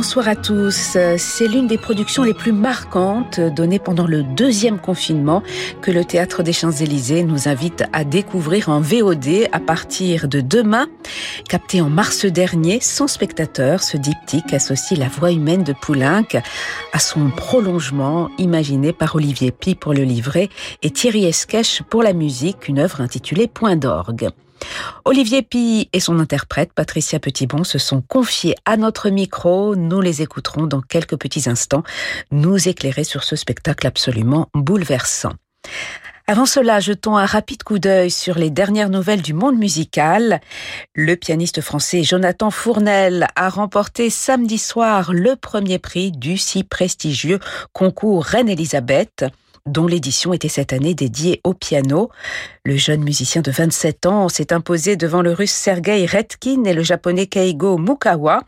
Bonsoir 0.00 0.28
à 0.28 0.34
tous. 0.34 0.96
C'est 1.18 1.46
l'une 1.46 1.66
des 1.66 1.76
productions 1.76 2.22
les 2.22 2.32
plus 2.32 2.52
marquantes 2.52 3.38
données 3.38 3.78
pendant 3.78 4.06
le 4.06 4.22
deuxième 4.22 4.78
confinement 4.78 5.42
que 5.82 5.90
le 5.90 6.06
Théâtre 6.06 6.42
des 6.42 6.54
Champs-Élysées 6.54 7.22
nous 7.22 7.48
invite 7.48 7.84
à 7.92 8.04
découvrir 8.04 8.70
en 8.70 8.80
VOD 8.80 9.50
à 9.52 9.60
partir 9.60 10.26
de 10.26 10.40
demain. 10.40 10.86
Capté 11.50 11.82
en 11.82 11.90
mars 11.90 12.24
dernier, 12.24 12.80
sans 12.80 13.08
spectateurs, 13.08 13.82
ce 13.82 13.98
diptyque 13.98 14.54
associe 14.54 14.98
la 14.98 15.08
voix 15.08 15.32
humaine 15.32 15.64
de 15.64 15.74
Poulenc 15.74 16.24
à 16.94 16.98
son 16.98 17.28
prolongement 17.28 18.30
imaginé 18.38 18.94
par 18.94 19.16
Olivier 19.16 19.50
Pi 19.50 19.74
pour 19.74 19.92
le 19.92 20.04
livret 20.04 20.48
et 20.82 20.90
Thierry 20.90 21.26
Esquèche 21.26 21.82
pour 21.82 22.02
la 22.02 22.14
musique, 22.14 22.68
une 22.68 22.78
œuvre 22.78 23.02
intitulée 23.02 23.48
Point 23.48 23.76
d'orgue. 23.76 24.30
Olivier 25.04 25.42
Pi 25.42 25.88
et 25.92 26.00
son 26.00 26.18
interprète 26.18 26.72
Patricia 26.72 27.18
Petitbon 27.18 27.64
se 27.64 27.78
sont 27.78 28.02
confiés 28.02 28.54
à 28.64 28.76
notre 28.76 29.08
micro. 29.08 29.74
Nous 29.76 30.00
les 30.00 30.22
écouterons 30.22 30.66
dans 30.66 30.80
quelques 30.80 31.16
petits 31.16 31.48
instants 31.48 31.82
nous 32.30 32.68
éclairer 32.68 33.04
sur 33.04 33.24
ce 33.24 33.36
spectacle 33.36 33.86
absolument 33.86 34.48
bouleversant. 34.54 35.32
Avant 36.30 36.46
cela, 36.46 36.78
jetons 36.78 37.16
un 37.16 37.26
rapide 37.26 37.64
coup 37.64 37.80
d'œil 37.80 38.12
sur 38.12 38.38
les 38.38 38.50
dernières 38.50 38.88
nouvelles 38.88 39.20
du 39.20 39.34
monde 39.34 39.58
musical. 39.58 40.40
Le 40.94 41.16
pianiste 41.16 41.60
français 41.60 42.04
Jonathan 42.04 42.52
Fournel 42.52 43.26
a 43.34 43.48
remporté 43.48 44.10
samedi 44.10 44.56
soir 44.56 45.12
le 45.12 45.34
premier 45.34 45.80
prix 45.80 46.12
du 46.12 46.38
si 46.38 46.62
prestigieux 46.62 47.40
concours 47.72 48.24
Reine-Elisabeth 48.24 49.24
dont 49.66 49.86
l'édition 49.86 50.32
était 50.32 50.48
cette 50.48 50.72
année 50.72 50.94
dédiée 50.94 51.40
au 51.44 51.54
piano. 51.54 52.10
Le 52.64 52.76
jeune 52.76 53.02
musicien 53.02 53.42
de 53.42 53.50
27 53.50 54.06
ans 54.06 54.28
s'est 54.28 54.52
imposé 54.52 54.96
devant 54.96 55.22
le 55.22 55.32
russe 55.32 55.52
Sergei 55.52 56.06
Redkin 56.06 56.64
et 56.64 56.72
le 56.72 56.82
japonais 56.82 57.26
Keigo 57.26 57.78
Mukawa. 57.78 58.42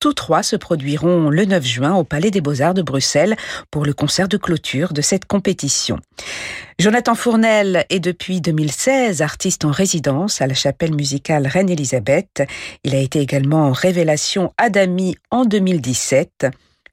Tous 0.00 0.12
trois 0.12 0.42
se 0.42 0.56
produiront 0.56 1.30
le 1.30 1.44
9 1.44 1.64
juin 1.64 1.94
au 1.94 2.04
Palais 2.04 2.30
des 2.30 2.40
Beaux-Arts 2.40 2.74
de 2.74 2.82
Bruxelles 2.82 3.36
pour 3.70 3.84
le 3.84 3.92
concert 3.92 4.28
de 4.28 4.36
clôture 4.36 4.92
de 4.92 5.02
cette 5.02 5.24
compétition. 5.24 5.98
Jonathan 6.78 7.14
Fournel 7.14 7.86
est 7.88 8.00
depuis 8.00 8.42
2016 8.42 9.22
artiste 9.22 9.64
en 9.64 9.70
résidence 9.70 10.42
à 10.42 10.46
la 10.46 10.52
chapelle 10.52 10.94
musicale 10.94 11.46
Reine-Élisabeth. 11.46 12.42
Il 12.84 12.94
a 12.94 12.98
été 12.98 13.20
également 13.20 13.68
en 13.68 13.72
révélation 13.72 14.52
Adami 14.58 15.16
en 15.30 15.46
2017. 15.46 16.48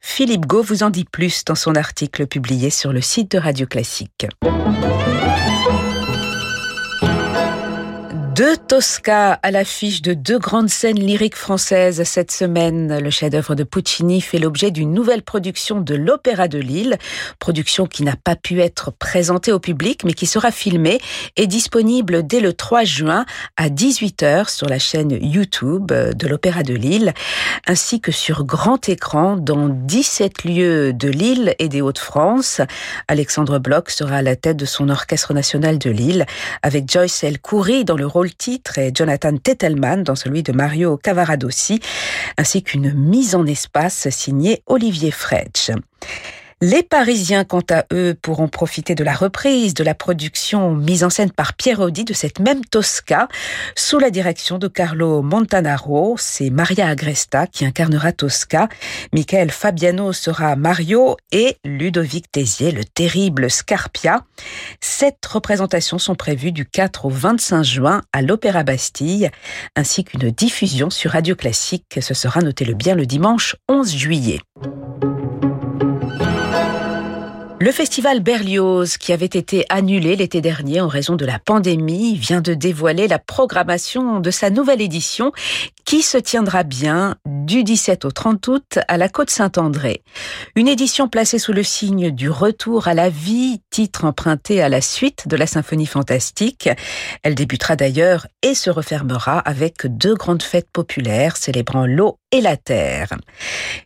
Philippe 0.05 0.45
Gau 0.45 0.61
vous 0.61 0.83
en 0.83 0.91
dit 0.91 1.05
plus 1.05 1.43
dans 1.45 1.55
son 1.55 1.75
article 1.75 2.27
publié 2.27 2.69
sur 2.69 2.93
le 2.93 3.01
site 3.01 3.31
de 3.31 3.37
Radio 3.39 3.65
Classique. 3.65 4.27
Deux 8.35 8.57
Tosca 8.57 9.33
à 9.43 9.51
l'affiche 9.51 10.01
de 10.01 10.15
deux 10.15 10.39
grandes 10.39 10.69
scènes 10.69 10.99
lyriques 10.99 11.35
françaises 11.35 12.01
cette 12.03 12.31
semaine. 12.31 12.97
Le 12.97 13.11
chef-d'œuvre 13.11 13.53
de 13.53 13.63
Puccini 13.63 14.21
fait 14.21 14.39
l'objet 14.39 14.71
d'une 14.71 14.91
nouvelle 14.91 15.21
production 15.21 15.81
de 15.81 15.93
l'Opéra 15.93 16.47
de 16.47 16.57
Lille, 16.57 16.97
production 17.37 17.85
qui 17.85 18.01
n'a 18.01 18.15
pas 18.15 18.35
pu 18.35 18.59
être 18.59 18.91
présentée 18.91 19.51
au 19.51 19.59
public 19.59 20.03
mais 20.03 20.13
qui 20.13 20.25
sera 20.25 20.49
filmée 20.49 20.99
et 21.35 21.45
disponible 21.45 22.25
dès 22.25 22.39
le 22.39 22.53
3 22.53 22.85
juin 22.85 23.25
à 23.55 23.69
18h 23.69 24.49
sur 24.49 24.67
la 24.67 24.79
chaîne 24.79 25.11
YouTube 25.11 25.91
de 25.91 26.27
l'Opéra 26.27 26.63
de 26.63 26.73
Lille, 26.73 27.13
ainsi 27.67 28.01
que 28.01 28.11
sur 28.11 28.45
grand 28.45 28.89
écran 28.89 29.37
dans 29.37 29.69
17 29.69 30.45
lieux 30.45 30.91
de 30.91 31.09
Lille 31.09 31.53
et 31.59 31.69
des 31.69 31.81
Hauts-de-France. 31.81 32.61
Alexandre 33.07 33.59
Bloch 33.59 33.91
sera 33.91 34.15
à 34.15 34.21
la 34.23 34.35
tête 34.35 34.57
de 34.57 34.65
son 34.65 34.89
orchestre 34.89 35.35
national 35.35 35.77
de 35.77 35.91
Lille 35.91 36.25
avec 36.63 36.91
Joyce 36.91 37.23
El 37.23 37.37
Khoury 37.39 37.85
dans 37.85 37.95
le 37.95 38.07
rôle 38.07 38.22
titre 38.29 38.77
et 38.77 38.91
Jonathan 38.93 39.37
Tettelman 39.37 40.03
dans 40.03 40.15
celui 40.15 40.43
de 40.43 40.51
Mario 40.51 40.97
Cavaradossi, 40.97 41.79
ainsi 42.37 42.63
qu'une 42.63 42.93
mise 42.93 43.35
en 43.35 43.45
espace 43.45 44.09
signée 44.09 44.63
Olivier 44.67 45.11
Fretsch. 45.11 45.71
Les 46.65 46.81
Parisiens, 46.81 47.43
quant 47.43 47.65
à 47.69 47.83
eux, 47.91 48.15
pourront 48.21 48.47
profiter 48.47 48.95
de 48.95 49.03
la 49.03 49.11
reprise 49.11 49.73
de 49.73 49.83
la 49.83 49.93
production 49.93 50.73
mise 50.73 51.03
en 51.03 51.09
scène 51.09 51.29
par 51.29 51.55
Pierre 51.55 51.81
Audi 51.81 52.05
de 52.05 52.13
cette 52.13 52.39
même 52.39 52.63
Tosca, 52.63 53.27
sous 53.75 53.99
la 53.99 54.09
direction 54.09 54.59
de 54.59 54.69
Carlo 54.69 55.21
Montanaro. 55.21 56.15
C'est 56.17 56.49
Maria 56.49 56.87
Agresta 56.87 57.47
qui 57.47 57.65
incarnera 57.65 58.13
Tosca. 58.13 58.69
Michael 59.11 59.51
Fabiano 59.51 60.13
sera 60.13 60.55
Mario 60.55 61.17
et 61.33 61.57
Ludovic 61.65 62.31
Tézier, 62.31 62.71
le 62.71 62.85
terrible 62.85 63.51
Scarpia. 63.51 64.23
Sept 64.79 65.17
représentations 65.25 65.99
sont 65.99 66.15
prévues 66.15 66.53
du 66.53 66.65
4 66.65 67.07
au 67.07 67.09
25 67.09 67.63
juin 67.63 68.03
à 68.13 68.21
l'Opéra 68.21 68.63
Bastille, 68.63 69.29
ainsi 69.75 70.05
qu'une 70.05 70.31
diffusion 70.31 70.89
sur 70.89 71.11
Radio 71.11 71.35
Classique. 71.35 71.99
Ce 71.99 72.13
sera, 72.13 72.39
notez-le 72.39 72.73
bien, 72.73 72.95
le 72.95 73.05
dimanche 73.05 73.57
11 73.67 73.93
juillet. 73.93 74.39
Le 77.63 77.71
festival 77.71 78.19
Berlioz, 78.19 78.97
qui 78.97 79.13
avait 79.13 79.25
été 79.25 79.65
annulé 79.69 80.17
l'été 80.17 80.41
dernier 80.41 80.81
en 80.81 80.89
raison 80.89 81.15
de 81.15 81.25
la 81.25 81.39
pandémie, 81.39 82.17
vient 82.17 82.41
de 82.41 82.53
dévoiler 82.53 83.07
la 83.07 83.19
programmation 83.19 84.19
de 84.19 84.31
sa 84.31 84.49
nouvelle 84.49 84.81
édition 84.81 85.31
qui 85.85 86.01
se 86.01 86.17
tiendra 86.17 86.63
bien 86.63 87.15
du 87.25 87.63
17 87.63 88.03
au 88.03 88.11
30 88.11 88.47
août 88.49 88.79
à 88.89 88.97
la 88.97 89.07
Côte 89.07 89.29
Saint-André. 89.29 90.03
Une 90.57 90.67
édition 90.67 91.07
placée 91.07 91.39
sous 91.39 91.53
le 91.53 91.63
signe 91.63 92.11
du 92.11 92.29
retour 92.29 92.89
à 92.89 92.93
la 92.93 93.09
vie, 93.09 93.61
titre 93.69 94.03
emprunté 94.03 94.61
à 94.61 94.67
la 94.67 94.81
suite 94.81 95.29
de 95.29 95.37
la 95.37 95.47
symphonie 95.47 95.85
fantastique. 95.85 96.67
Elle 97.23 97.35
débutera 97.35 97.77
d'ailleurs 97.77 98.27
et 98.41 98.55
se 98.55 98.71
refermera 98.71 99.39
avec 99.39 99.87
deux 99.87 100.15
grandes 100.15 100.43
fêtes 100.43 100.69
populaires 100.73 101.37
célébrant 101.37 101.85
l'eau 101.85 102.17
et 102.33 102.41
la 102.41 102.57
terre. 102.57 103.13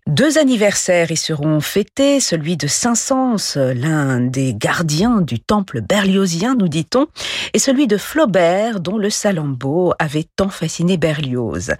Deux 0.08 0.38
anniversaires 0.38 1.12
y 1.12 1.18
seront 1.18 1.60
fêtés, 1.60 2.22
celui 2.22 2.56
de 2.56 2.66
Saint-Saëns, 2.66 3.58
l'un 3.76 4.22
des 4.22 4.54
gardiens 4.56 5.20
du 5.20 5.40
temple 5.42 5.82
berliozien, 5.82 6.56
nous 6.56 6.70
dit-on, 6.70 7.08
et 7.54 7.60
celui 7.60 7.88
de 7.88 7.98
Flaubert, 7.98 8.80
dont 8.80 8.98
le 8.98 9.10
Salammbô 9.10 9.94
avait 10.00 10.26
tant 10.38 10.48
fasciné 10.48 10.96
Berlioz. 10.96 11.74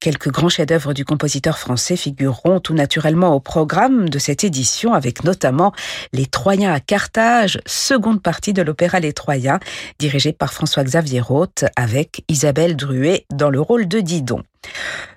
Quelques 0.00 0.30
grands 0.32 0.48
chefs-d'œuvre 0.48 0.92
du 0.92 1.04
compositeur 1.04 1.56
français 1.56 1.96
figureront 1.96 2.58
tout 2.58 2.74
naturellement 2.74 3.36
au 3.36 3.40
programme 3.40 4.08
de 4.08 4.18
cette 4.18 4.42
édition, 4.42 4.94
avec 4.94 5.22
notamment 5.22 5.72
Les 6.12 6.26
Troyens 6.26 6.72
à 6.72 6.80
Carthage, 6.80 7.60
seconde 7.64 8.20
partie 8.20 8.52
de 8.52 8.62
l'opéra 8.62 8.98
Les 8.98 9.12
Troyens, 9.12 9.60
dirigé 10.00 10.32
par 10.32 10.52
François-Xavier 10.52 11.20
Roth, 11.20 11.64
avec 11.76 12.24
Isabelle 12.26 12.74
Druet 12.74 13.24
dans 13.32 13.50
le 13.50 13.60
rôle 13.60 13.86
de 13.86 14.00
Didon. 14.00 14.42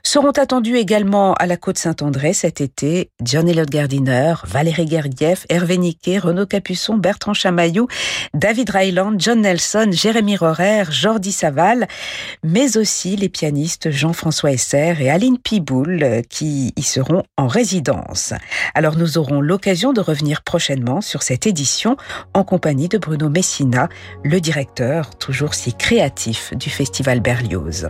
Seront 0.03 0.31
attendus 0.31 0.77
également 0.77 1.33
à 1.33 1.47
la 1.47 1.57
Côte 1.57 1.77
Saint-André 1.77 2.33
cet 2.33 2.61
été 2.61 3.09
John 3.23 3.49
Elliott 3.49 3.69
Gardiner, 3.69 4.35
Valérie 4.45 4.87
Gergiev, 4.87 5.45
Hervé 5.49 5.77
Niquet, 5.77 6.19
Renaud 6.19 6.45
Capuçon, 6.45 6.95
Bertrand 6.95 7.33
Chamaillou, 7.33 7.87
David 8.33 8.69
Ryland, 8.69 9.15
John 9.17 9.41
Nelson, 9.41 9.89
Jérémy 9.91 10.37
Rorer, 10.37 10.83
Jordi 10.91 11.31
Saval, 11.31 11.87
mais 12.43 12.77
aussi 12.77 13.15
les 13.15 13.29
pianistes 13.29 13.89
Jean-François 13.89 14.51
Esser 14.51 14.95
et 14.99 15.09
Aline 15.09 15.39
Piboul 15.39 16.03
euh, 16.03 16.21
qui 16.21 16.71
y 16.75 16.83
seront 16.83 17.23
en 17.35 17.47
résidence. 17.47 18.33
Alors 18.73 18.97
nous 18.97 19.17
aurons 19.17 19.41
l'occasion 19.41 19.91
de 19.91 20.01
revenir 20.01 20.43
prochainement 20.43 21.01
sur 21.01 21.23
cette 21.23 21.47
édition 21.47 21.97
en 22.33 22.43
compagnie 22.43 22.89
de 22.89 22.97
Bruno 22.97 23.29
Messina, 23.29 23.89
le 24.23 24.39
directeur 24.39 25.15
toujours 25.17 25.55
si 25.55 25.73
créatif 25.73 26.53
du 26.55 26.69
Festival 26.69 27.21
Berlioz. 27.21 27.89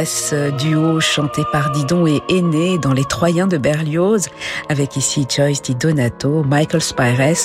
D'ivresse, 0.00 0.34
duo 0.58 1.00
chanté 1.00 1.42
par 1.52 1.70
Didon 1.72 2.06
et 2.06 2.22
Aîné 2.28 2.78
dans 2.78 2.92
Les 2.92 3.04
Troyens 3.04 3.46
de 3.46 3.58
Berlioz, 3.58 4.28
avec 4.68 4.96
ici 4.96 5.26
Joyce 5.28 5.62
Di 5.62 5.74
Donato, 5.74 6.42
Michael 6.44 6.80
Spires 6.80 7.44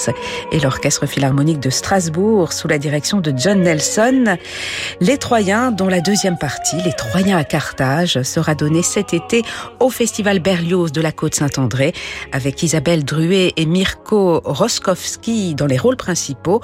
et 0.52 0.60
l'Orchestre 0.60 1.06
Philharmonique 1.06 1.60
de 1.60 1.69
Strasbourg 1.69 2.54
sous 2.54 2.68
la 2.68 2.78
direction 2.78 3.19
de 3.19 3.34
John 3.36 3.62
Nelson. 3.62 4.38
Les 5.02 5.18
Troyens, 5.18 5.72
dont 5.72 5.88
la 5.88 6.02
deuxième 6.02 6.38
partie, 6.38 6.78
Les 6.84 6.94
Troyens 6.94 7.38
à 7.38 7.44
Carthage, 7.44 8.22
sera 8.22 8.56
donnée 8.56 8.84
cet 8.84 9.13
été 9.13 9.44
au 9.80 9.90
Festival 9.90 10.40
Berlioz 10.40 10.92
de 10.92 11.02
la 11.02 11.12
Côte 11.12 11.36
Saint-André, 11.36 11.94
avec 12.31 12.63
Isabelle 12.63 13.04
Druet 13.04 13.54
et 13.57 13.66
Mirko 13.66 14.42
Roskowski 14.46 15.56
dans 15.56 15.68
les 15.68 15.78
rôles 15.78 15.98
principaux 15.98 16.62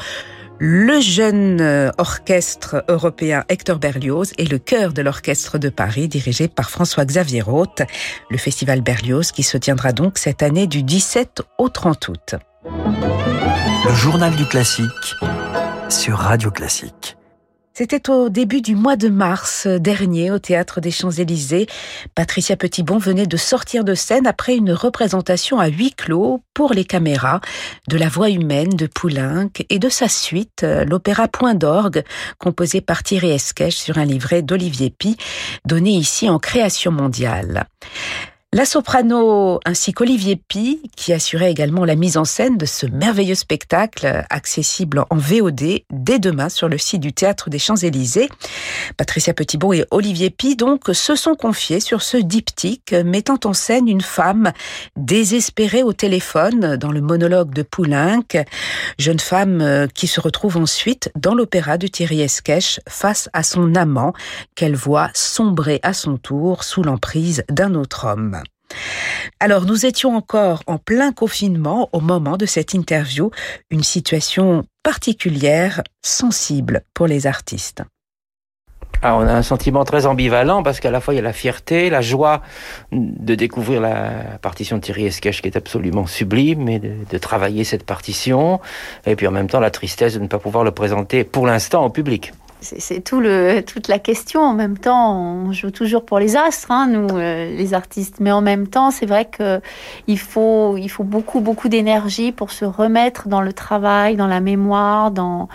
le 0.63 0.99
jeune 0.99 1.59
euh, 1.59 1.89
orchestre 1.97 2.85
européen 2.87 3.43
Hector 3.49 3.79
Berlioz 3.79 4.31
et 4.37 4.45
le 4.45 4.59
chœur 4.59 4.93
de 4.93 5.01
l'orchestre 5.01 5.57
de 5.57 5.69
Paris 5.69 6.07
dirigé 6.07 6.47
par 6.47 6.69
François-Xavier 6.69 7.41
Roth. 7.41 7.81
Le 8.29 8.37
festival 8.37 8.81
Berlioz 8.81 9.31
qui 9.31 9.41
se 9.41 9.57
tiendra 9.57 9.91
donc 9.91 10.19
cette 10.19 10.43
année 10.43 10.67
du 10.67 10.83
17 10.83 11.41
au 11.57 11.67
30 11.67 12.07
août. 12.09 12.35
Le 12.63 13.95
journal 13.95 14.35
du 14.35 14.45
classique 14.45 15.15
sur 15.89 16.17
Radio 16.17 16.51
Classique. 16.51 17.17
C'était 17.73 18.09
au 18.09 18.27
début 18.27 18.61
du 18.61 18.75
mois 18.75 18.97
de 18.97 19.07
mars 19.07 19.65
dernier 19.65 20.29
au 20.29 20.39
théâtre 20.39 20.81
des 20.81 20.91
Champs-Élysées. 20.91 21.67
Patricia 22.15 22.57
Petitbon 22.57 22.97
venait 22.97 23.27
de 23.27 23.37
sortir 23.37 23.85
de 23.85 23.95
scène 23.95 24.27
après 24.27 24.57
une 24.57 24.73
représentation 24.73 25.57
à 25.57 25.67
huis 25.67 25.93
clos 25.93 26.43
pour 26.53 26.73
les 26.73 26.83
caméras 26.83 27.39
de 27.87 27.97
La 27.97 28.09
Voix 28.09 28.29
humaine 28.29 28.71
de 28.71 28.87
Poulenc 28.87 29.49
et 29.69 29.79
de 29.79 29.87
sa 29.87 30.09
suite, 30.09 30.63
l'opéra 30.63 31.29
Point 31.29 31.55
d'orgue, 31.55 32.03
composé 32.39 32.81
par 32.81 33.03
Thierry 33.03 33.31
Esquèche 33.31 33.77
sur 33.77 33.97
un 33.97 34.05
livret 34.05 34.41
d'Olivier 34.41 34.89
Pi, 34.89 35.15
donné 35.65 35.91
ici 35.91 36.29
en 36.29 36.39
création 36.39 36.91
mondiale. 36.91 37.67
La 38.53 38.65
soprano 38.65 39.61
ainsi 39.63 39.93
qu'Olivier 39.93 40.35
Pi, 40.35 40.81
qui 40.97 41.13
assurait 41.13 41.49
également 41.49 41.85
la 41.85 41.95
mise 41.95 42.17
en 42.17 42.25
scène 42.25 42.57
de 42.57 42.65
ce 42.65 42.85
merveilleux 42.85 43.35
spectacle 43.35 44.25
accessible 44.29 45.05
en 45.09 45.15
VOD 45.15 45.83
dès 45.89 46.19
demain 46.19 46.49
sur 46.49 46.67
le 46.67 46.77
site 46.77 46.99
du 46.99 47.13
Théâtre 47.13 47.49
des 47.49 47.59
Champs-Élysées. 47.59 48.27
Patricia 48.97 49.33
Petitbon 49.33 49.71
et 49.71 49.85
Olivier 49.89 50.31
Pi 50.31 50.57
donc 50.57 50.89
se 50.91 51.15
sont 51.15 51.35
confiés 51.35 51.79
sur 51.79 52.01
ce 52.01 52.17
diptyque 52.17 52.91
mettant 52.91 53.39
en 53.45 53.53
scène 53.53 53.87
une 53.87 54.01
femme 54.01 54.51
désespérée 54.97 55.83
au 55.83 55.93
téléphone 55.93 56.75
dans 56.75 56.91
le 56.91 56.99
monologue 56.99 57.53
de 57.53 57.63
Poulenc, 57.63 58.43
jeune 58.99 59.21
femme 59.21 59.61
euh, 59.61 59.87
qui 59.87 60.07
se 60.07 60.19
retrouve 60.19 60.57
ensuite 60.57 61.09
dans 61.15 61.35
l'opéra 61.35 61.77
de 61.77 61.87
Thierry 61.87 62.19
Esquèche 62.19 62.81
face 62.85 63.29
à 63.31 63.43
son 63.43 63.75
amant 63.75 64.11
qu'elle 64.55 64.75
voit 64.75 65.09
sombrer 65.13 65.79
à 65.83 65.93
son 65.93 66.17
tour 66.17 66.65
sous 66.65 66.83
l'emprise 66.83 67.45
d'un 67.47 67.75
autre 67.75 68.07
homme. 68.07 68.40
Alors 69.39 69.65
nous 69.65 69.85
étions 69.85 70.15
encore 70.15 70.61
en 70.67 70.77
plein 70.77 71.11
confinement 71.11 71.89
au 71.93 71.99
moment 71.99 72.37
de 72.37 72.45
cette 72.45 72.73
interview, 72.73 73.31
une 73.69 73.83
situation 73.83 74.63
particulière, 74.83 75.81
sensible 76.03 76.83
pour 76.93 77.07
les 77.07 77.27
artistes. 77.27 77.83
Ah, 79.03 79.15
on 79.15 79.21
a 79.21 79.33
un 79.33 79.41
sentiment 79.41 79.83
très 79.83 80.05
ambivalent 80.05 80.61
parce 80.61 80.79
qu'à 80.79 80.91
la 80.91 81.01
fois 81.01 81.15
il 81.15 81.17
y 81.17 81.19
a 81.19 81.23
la 81.23 81.33
fierté, 81.33 81.89
la 81.89 82.01
joie 82.01 82.43
de 82.91 83.33
découvrir 83.33 83.81
la 83.81 84.37
partition 84.43 84.77
de 84.77 84.81
Thierry 84.81 85.07
Esquèche 85.07 85.41
qui 85.41 85.47
est 85.47 85.57
absolument 85.57 86.05
sublime 86.05 86.69
et 86.69 86.77
de, 86.77 87.17
travailler 87.17 87.63
cette 87.63 87.83
partition, 87.83 88.59
et 89.07 89.15
puis 89.15 89.25
en 89.25 89.31
même 89.31 89.47
temps 89.47 89.59
la 89.59 89.71
tristesse 89.71 90.13
de 90.13 90.19
ne 90.19 90.27
pas 90.27 90.37
pouvoir 90.37 90.63
le 90.63 90.71
présenter 90.71 91.23
pour 91.23 91.47
l'instant 91.47 91.83
au 91.83 91.89
public 91.89 92.31
c'est 92.61 93.01
toute 93.01 93.87
la 93.87 93.99
question. 93.99 94.41
En 94.41 94.53
même 94.53 94.77
temps, 94.77 95.19
on 95.19 95.51
joue 95.51 95.71
toujours 95.71 96.05
pour 96.05 96.19
les 96.19 96.35
astres, 96.35 96.69
hein, 96.71 96.87
nous, 96.87 97.17
euh, 97.17 97.55
les 97.55 97.73
artistes. 97.73 98.19
Mais 98.19 98.31
en 98.31 98.41
même 98.41 98.67
temps, 98.67 98.91
c'est 98.91 99.05
vrai 99.05 99.29
qu'il 99.29 100.19
faut, 100.19 100.77
il 100.77 100.89
faut 100.89 101.03
beaucoup, 101.03 101.39
beaucoup 101.39 101.69
d'énergie 101.69 102.31
pour 102.31 102.51
se 102.51 102.65
remettre 102.65 103.27
dans 103.27 103.41
le 103.41 103.51
travail, 103.51 104.15
dans 104.15 104.27
la 104.27 104.41
mémoire, 104.41 105.11
dans, 105.11 105.49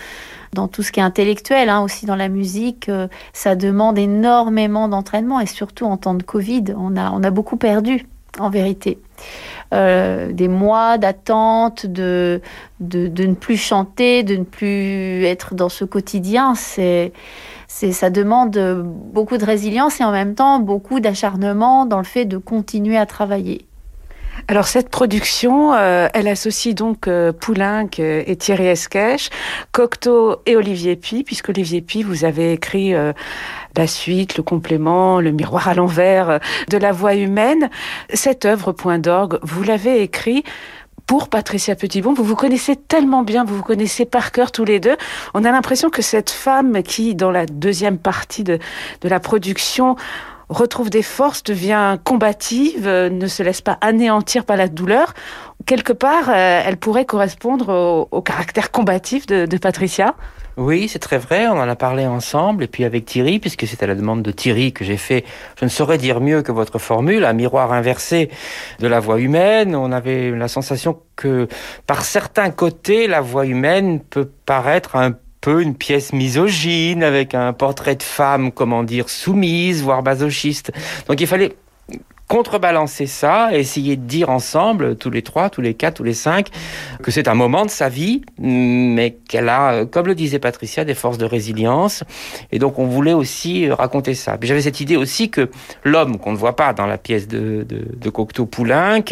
dans 0.53 0.67
tout 0.67 0.83
ce 0.83 0.91
qui 0.91 1.01
est 1.01 1.05
intellectuel, 1.05 1.69
hein, 1.69 1.81
aussi 1.81 2.07
dans 2.07 2.17
la 2.17 2.29
musique. 2.29 2.89
Euh, 2.89 3.07
ça 3.33 3.55
demande 3.55 3.99
énormément 3.99 4.89
d'entraînement 4.89 5.39
et 5.41 5.47
surtout 5.47 5.85
en 5.85 5.97
temps 5.97 6.15
de 6.15 6.25
Covid, 6.25 6.65
on 6.77 6.97
a, 6.97 7.13
on 7.13 7.23
a 7.23 7.31
beaucoup 7.31 7.57
perdu, 7.57 8.07
en 8.39 8.51
vérité. 8.51 8.99
Euh, 9.75 10.33
des 10.33 10.49
mois 10.49 10.97
d'attente, 10.97 11.87
de, 11.87 12.41
de, 12.79 13.09
de, 13.09 13.25
ne 13.25 13.35
plus 13.35 13.57
chanter, 13.57 14.23
de 14.23 14.37
ne 14.37 14.45
plus 14.45 15.25
être 15.25 15.55
dans 15.55 15.69
ce 15.69 15.85
quotidien. 15.85 16.55
C'est, 16.55 17.13
c'est, 17.67 17.91
ça 17.93 18.11
demande 18.11 18.57
beaucoup 19.13 19.39
de 19.39 19.45
résilience 19.45 20.01
et 20.01 20.05
en 20.05 20.13
même 20.13 20.35
temps 20.35 20.61
beaucoup 20.61 21.01
d'acharnement 21.01 21.85
dans 21.85 21.99
le 21.99 22.05
fait 22.05 22.25
de 22.27 22.39
continuer 22.39 22.97
à 22.97 23.07
travailler. 23.07 23.67
Alors 24.49 24.69
cette 24.69 24.91
production, 24.91 25.75
euh, 25.75 26.07
elle 26.15 26.29
associe 26.29 26.73
donc 26.73 27.09
euh, 27.09 27.33
Poulenc 27.33 27.89
et 27.99 28.37
Thierry 28.37 28.69
Esquèche, 28.69 29.31
Cocteau 29.73 30.37
et 30.47 30.55
Olivier 30.55 30.95
Pi, 30.95 31.25
puisque 31.25 31.49
Olivier 31.49 31.81
Pi, 31.81 32.05
vous 32.05 32.25
avez 32.25 32.53
écrit 32.53 32.95
euh, 32.95 33.13
la 33.77 33.89
suite, 33.89 34.37
le 34.37 34.45
complément, 34.45 35.21
le 35.21 35.33
miroir 35.33 35.67
à 35.67 35.75
l'envers 35.75 36.31
euh, 36.31 36.39
de 36.71 36.79
la 36.79 36.93
voix 36.93 37.17
humaine. 37.17 37.71
Cette 38.15 38.45
œuvre, 38.45 38.71
Point 38.71 39.01
d'orgue, 39.01 39.41
vous 39.43 39.65
l'avez 39.65 40.01
écrit 40.01 40.45
pour 41.09 41.29
Patricia 41.29 41.75
Petitbon. 41.75 42.15
Vous 42.15 42.23
vous 42.23 42.37
connaissez 42.37 42.77
tellement 42.77 43.23
bien, 43.23 43.45
vous 43.45 43.57
vous 43.57 43.65
connaissez 43.65 44.05
par 44.05 44.31
cœur 44.31 44.53
tous 44.53 44.65
les 44.65 44.79
deux. 44.79 44.97
On 45.35 45.45
a 45.45 45.51
l'impression 45.51 45.91
que 45.91 46.03
cette 46.03 46.31
femme 46.31 46.85
qui, 46.85 47.17
dans 47.17 47.33
la 47.33 47.47
deuxième 47.47 47.99
partie 47.99 48.45
de, 48.45 48.61
de 49.01 49.09
la 49.09 49.19
production, 49.19 49.97
retrouve 50.49 50.91
des 50.91 51.03
forces, 51.03 51.43
devient 51.43 51.99
combative, 52.05 52.87
euh, 52.87 53.09
ne 53.09 53.27
se 53.27 53.43
laisse 53.43 53.61
pas 53.61 53.79
anéantir 53.81 54.45
par 54.45 54.57
la 54.57 54.69
douleur. 54.69 55.15
Quelque 55.67 55.93
part, 55.93 56.29
euh, 56.29 56.63
elle 56.65 56.77
pourrait 56.77 57.05
correspondre 57.05 58.09
au, 58.11 58.23
caractère 58.23 58.71
combatif 58.71 59.27
de, 59.27 59.47
de 59.47 59.57
Patricia. 59.59 60.15
Oui, 60.57 60.89
c'est 60.89 61.01
très 61.01 61.19
vrai, 61.19 61.49
on 61.49 61.61
en 61.61 61.69
a 61.69 61.77
parlé 61.77 62.07
ensemble, 62.07 62.65
et 62.65 62.67
puis 62.67 62.85
avec 62.85 63.05
Thierry, 63.05 63.39
puisque 63.39 63.67
c'est 63.67 63.83
à 63.83 63.87
la 63.87 63.95
demande 63.95 64.23
de 64.23 64.31
Thierry 64.31 64.73
que 64.73 64.87
j'ai 64.87 64.97
fait, 64.97 65.27
je 65.61 65.67
ne 65.67 65.69
saurais 65.69 65.99
dire 65.99 66.19
mieux 66.23 66.41
que 66.41 66.51
votre 66.51 66.79
formule, 66.79 67.27
un 67.27 67.35
miroir 67.35 67.75
inversé 67.75 68.31
de 68.79 68.87
la 68.87 68.99
voix 68.99 69.21
humaine. 69.21 69.77
On 69.77 69.93
avait 69.93 70.31
la 70.31 70.49
sensation 70.49 70.99
que, 71.15 71.47
par 71.87 72.05
certains 72.05 72.51
côtés, 72.51 73.07
la 73.07 73.21
voix 73.21 73.45
humaine 73.45 74.01
peut 74.01 74.31
paraître 74.47 74.97
un 74.97 75.13
une 75.49 75.75
pièce 75.75 76.13
misogyne 76.13 77.03
avec 77.03 77.35
un 77.35 77.53
portrait 77.53 77.97
de 77.97 78.03
femme, 78.03 78.53
comment 78.53 78.83
dire, 78.83 79.09
soumise, 79.09 79.83
voire 79.83 80.03
masochiste. 80.03 80.73
Donc 81.09 81.21
il 81.21 81.27
fallait 81.27 81.55
contrebalancer 82.29 83.07
ça, 83.07 83.57
essayer 83.57 83.95
de 83.95 84.05
dire 84.05 84.31
ensemble, 84.31 84.97
tous 84.97 85.11
les 85.11 85.23
trois, 85.23 85.49
tous 85.49 85.61
les 85.61 85.75
quatre, 85.75 85.99
tous 85.99 86.03
les 86.03 86.13
cinq, 86.13 86.49
que 87.01 87.13
c'est 87.13 87.29
un 87.29 87.35
moment 87.35 87.65
de 87.65 87.71
sa 87.71 87.89
vie, 87.89 88.23
mais 88.37 89.17
qu'elle 89.29 89.49
a, 89.49 89.85
comme 89.85 90.09
le 90.09 90.17
disait 90.17 90.41
Patricia, 90.41 90.85
des 90.85 90.95
forces 90.95 91.19
de 91.19 91.25
résilience. 91.25 92.03
Et 92.51 92.59
donc 92.59 92.81
on 92.81 92.87
voulait 92.87 93.13
aussi 93.13 93.71
raconter 93.71 94.15
ça. 94.15 94.39
J'avais 94.43 94.63
cette 94.63 94.81
idée 94.81 94.97
aussi 94.97 95.31
que 95.31 95.51
l'homme 95.85 96.19
qu'on 96.19 96.33
ne 96.33 96.37
voit 96.37 96.57
pas 96.57 96.73
dans 96.73 96.87
la 96.87 96.99
pièce 96.99 97.29
de, 97.29 97.65
de, 97.69 97.87
de 97.97 98.11
Cocteau 98.11 98.47
Poulenc, 98.47 99.05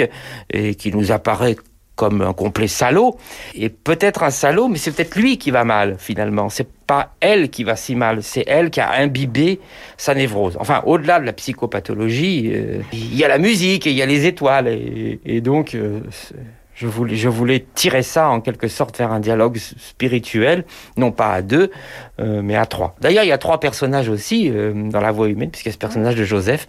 et 0.51 0.75
qui 0.75 0.91
nous 0.91 1.13
apparaît 1.13 1.55
comme 1.97 2.23
un 2.23 2.33
complet 2.33 2.69
salaud, 2.69 3.17
et 3.55 3.69
peut-être 3.69 4.23
un 4.23 4.31
salaud, 4.31 4.69
mais 4.69 4.79
c'est 4.79 4.91
peut-être 4.91 5.17
lui 5.17 5.39
qui 5.39 5.51
va 5.51 5.65
mal 5.65 5.97
finalement. 5.99 6.49
C'est 6.49 6.69
pas 6.87 7.15
elle 7.21 7.51
qui 7.51 7.65
va 7.65 7.77
si 7.77 7.95
mal, 7.95 8.23
c'est 8.23 8.45
elle 8.47 8.71
qui 8.71 8.81
a 8.81 8.93
imbibé 8.93 9.61
sa 9.97 10.15
névrose. 10.15 10.57
Enfin, 10.61 10.83
au-delà 10.87 11.21
de 11.21 11.25
la 11.25 11.33
psychopathologie, 11.33 12.51
euh, 12.53 12.81
il 12.93 13.15
y 13.15 13.25
a 13.25 13.29
la 13.29 13.39
musique 13.39 13.87
et 13.87 13.91
il 13.91 13.97
y 13.97 14.03
a 14.03 14.07
les 14.07 14.27
étoiles, 14.27 14.69
et, 14.69 15.41
donc 15.41 15.75
euh, 15.75 16.01
je 16.75 16.87
voulais, 16.87 17.15
je 17.15 17.29
voulais 17.29 17.65
tirer 17.75 18.03
ça 18.03 18.29
en 18.29 18.41
quelque 18.41 18.69
sorte 18.69 18.99
vers 18.99 19.13
un 19.13 19.21
dialogue 19.21 19.59
spirituel, 19.59 20.65
non 20.97 21.13
pas 21.13 21.33
à 21.33 21.43
deux, 21.43 21.71
euh, 22.21 22.43
mais 22.43 22.57
à 22.57 22.67
trois. 22.67 22.97
D'ailleurs, 23.01 23.25
il 23.25 23.29
y 23.29 23.33
a 23.33 23.39
trois 23.39 23.61
personnages 23.61 24.09
aussi 24.09 24.51
euh, 24.51 24.73
dans 24.91 25.01
la 25.01 25.13
voix 25.13 25.29
humaine, 25.29 25.51
puisqu'il 25.51 25.69
y 25.69 25.71
a 25.71 25.75
ce 25.75 25.79
personnage 25.79 26.17
de 26.17 26.25
Joseph, 26.25 26.67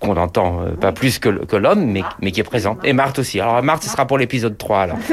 qu'on 0.00 0.16
entend 0.16 0.62
euh, 0.62 0.70
pas 0.70 0.92
plus 0.92 1.18
que, 1.18 1.28
que 1.44 1.56
l'homme, 1.56 1.84
mais, 1.90 2.02
mais 2.22 2.30
qui 2.30 2.40
est 2.40 2.44
présent. 2.44 2.78
Et 2.84 2.92
Marthe 2.92 3.18
aussi. 3.18 3.40
Alors 3.40 3.62
Marthe, 3.62 3.82
ce 3.82 3.90
sera 3.90 4.06
pour 4.06 4.18
l'épisode 4.18 4.56
3 4.56 4.80
alors. 4.80 4.98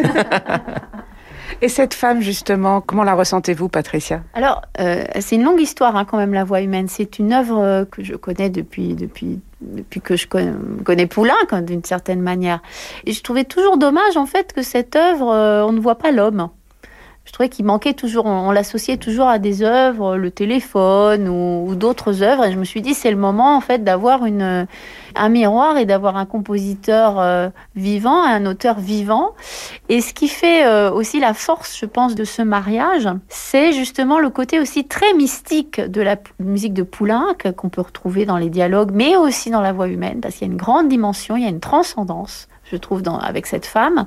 Et 1.61 1.69
cette 1.69 1.93
femme, 1.93 2.21
justement, 2.21 2.81
comment 2.81 3.03
la 3.03 3.13
ressentez-vous, 3.13 3.69
Patricia? 3.69 4.23
Alors, 4.33 4.63
euh, 4.79 5.05
c'est 5.19 5.35
une 5.35 5.43
longue 5.43 5.61
histoire, 5.61 5.95
hein, 5.95 6.03
quand 6.03 6.17
même, 6.17 6.33
La 6.33 6.43
Voix 6.43 6.61
humaine. 6.61 6.87
C'est 6.89 7.17
une 7.17 7.31
œuvre 7.31 7.85
que 7.89 8.03
je 8.03 8.15
connais 8.15 8.49
depuis, 8.49 8.93
depuis, 8.93 9.39
depuis 9.61 10.01
que 10.01 10.15
je 10.15 10.27
connais, 10.27 11.07
Poulain, 11.07 11.35
d'une 11.61 11.83
certaine 11.83 12.21
manière. 12.21 12.61
Et 13.05 13.13
je 13.13 13.23
trouvais 13.23 13.45
toujours 13.45 13.77
dommage, 13.77 14.17
en 14.17 14.25
fait, 14.25 14.53
que 14.53 14.61
cette 14.61 14.95
œuvre, 14.95 15.31
euh, 15.31 15.65
on 15.65 15.71
ne 15.71 15.79
voit 15.79 15.97
pas 15.97 16.11
l'homme. 16.11 16.49
Je 17.25 17.31
trouvais 17.31 17.49
qu'il 17.49 17.65
manquait 17.65 17.93
toujours, 17.93 18.27
on, 18.27 18.51
l'associait 18.51 18.97
toujours 18.97 19.27
à 19.27 19.39
des 19.39 19.63
œuvres, 19.63 20.15
le 20.15 20.29
téléphone 20.29 21.27
ou, 21.27 21.73
d'autres 21.75 22.21
œuvres. 22.21 22.45
Et 22.45 22.51
je 22.51 22.57
me 22.57 22.63
suis 22.63 22.81
dit, 22.81 22.93
c'est 22.93 23.09
le 23.09 23.17
moment 23.17 23.57
en 23.57 23.61
fait 23.61 23.83
d'avoir 23.83 24.25
une, 24.25 24.67
un 25.15 25.29
miroir 25.29 25.77
et 25.77 25.85
d'avoir 25.85 26.17
un 26.17 26.25
compositeur 26.25 27.19
euh, 27.19 27.49
vivant, 27.75 28.23
un 28.23 28.45
auteur 28.45 28.79
vivant. 28.79 29.31
Et 29.89 30.01
ce 30.01 30.13
qui 30.13 30.27
fait 30.27 30.65
euh, 30.65 30.91
aussi 30.91 31.19
la 31.19 31.33
force, 31.33 31.77
je 31.77 31.87
pense, 31.87 32.13
de 32.13 32.23
ce 32.23 32.43
mariage, 32.43 33.09
c'est 33.27 33.73
justement 33.73 34.19
le 34.19 34.29
côté 34.29 34.59
aussi 34.59 34.85
très 34.85 35.13
mystique 35.13 35.81
de 35.81 36.01
la 36.01 36.17
musique 36.39 36.73
de 36.73 36.83
Poulenc 36.83 37.35
qu'on 37.57 37.69
peut 37.69 37.81
retrouver 37.81 38.25
dans 38.25 38.37
les 38.37 38.49
dialogues, 38.49 38.91
mais 38.93 39.15
aussi 39.15 39.49
dans 39.49 39.61
la 39.61 39.73
voix 39.73 39.87
humaine, 39.87 40.21
parce 40.21 40.35
qu'il 40.35 40.47
y 40.47 40.49
a 40.49 40.53
une 40.53 40.59
grande 40.59 40.89
dimension, 40.89 41.35
il 41.35 41.43
y 41.43 41.47
a 41.47 41.49
une 41.49 41.59
transcendance 41.59 42.47
je 42.71 42.77
trouve, 42.77 43.03
avec 43.21 43.45
cette 43.45 43.65
femme, 43.65 44.05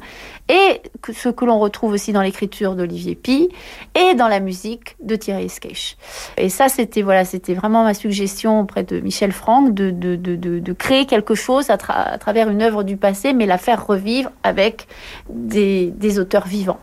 et 0.48 0.82
ce 1.12 1.28
que 1.28 1.44
l'on 1.44 1.58
retrouve 1.58 1.92
aussi 1.92 2.12
dans 2.12 2.22
l'écriture 2.22 2.74
d'Olivier 2.74 3.14
Pi 3.14 3.48
et 3.94 4.14
dans 4.14 4.28
la 4.28 4.40
musique 4.40 4.96
de 5.00 5.16
Thierry 5.16 5.44
Esquèche. 5.44 5.96
Et 6.36 6.48
ça, 6.48 6.68
c'était 6.68 7.02
voilà, 7.02 7.24
c'était 7.24 7.54
vraiment 7.54 7.84
ma 7.84 7.94
suggestion 7.94 8.60
auprès 8.60 8.82
de 8.82 9.00
Michel 9.00 9.32
Franck 9.32 9.74
de, 9.74 9.90
de, 9.90 10.16
de, 10.16 10.36
de 10.36 10.72
créer 10.72 11.06
quelque 11.06 11.34
chose 11.34 11.70
à, 11.70 11.78
à, 11.88 12.18
travers 12.18 12.48
une 12.48 12.62
œuvre 12.62 12.82
du 12.82 12.96
passé, 12.96 13.32
mais 13.32 13.46
la 13.46 13.58
faire 13.58 13.86
revivre 13.86 14.30
avec 14.42 14.88
des, 15.28 15.92
des 15.96 16.18
auteurs 16.18 16.46
vivants. 16.46 16.80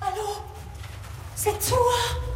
Allô? 0.00 0.28
C'est 1.34 1.58
toi? 1.68 2.31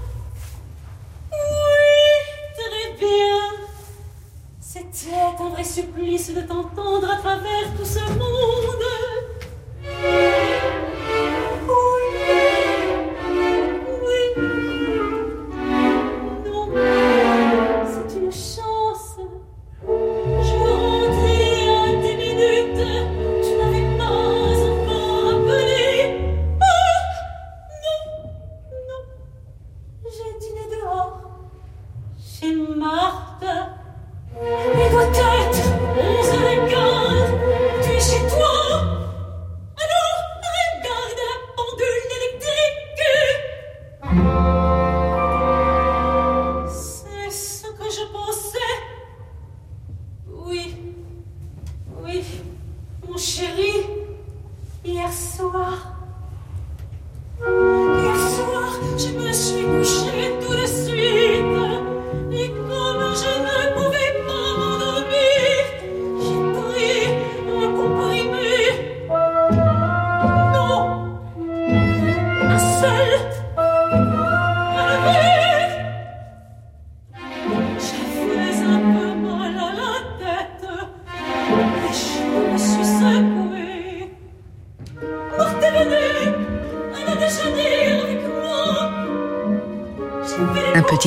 Un 5.39 5.51
vrai 5.51 5.65
supplice 5.65 6.33
de 6.35 6.41
t'entendre 6.41 7.11
à 7.11 7.17
travers 7.17 7.75
tout 7.77 7.85
ce 7.85 7.99
monde. 7.99 8.66
soir, 55.57 55.79
hier 57.41 58.17
soir, 58.35 58.71
je 58.99 59.09
me 59.19 59.33
suis 59.33 59.65
couchée 59.65 60.35
tout 60.41 60.55
de 60.55 60.66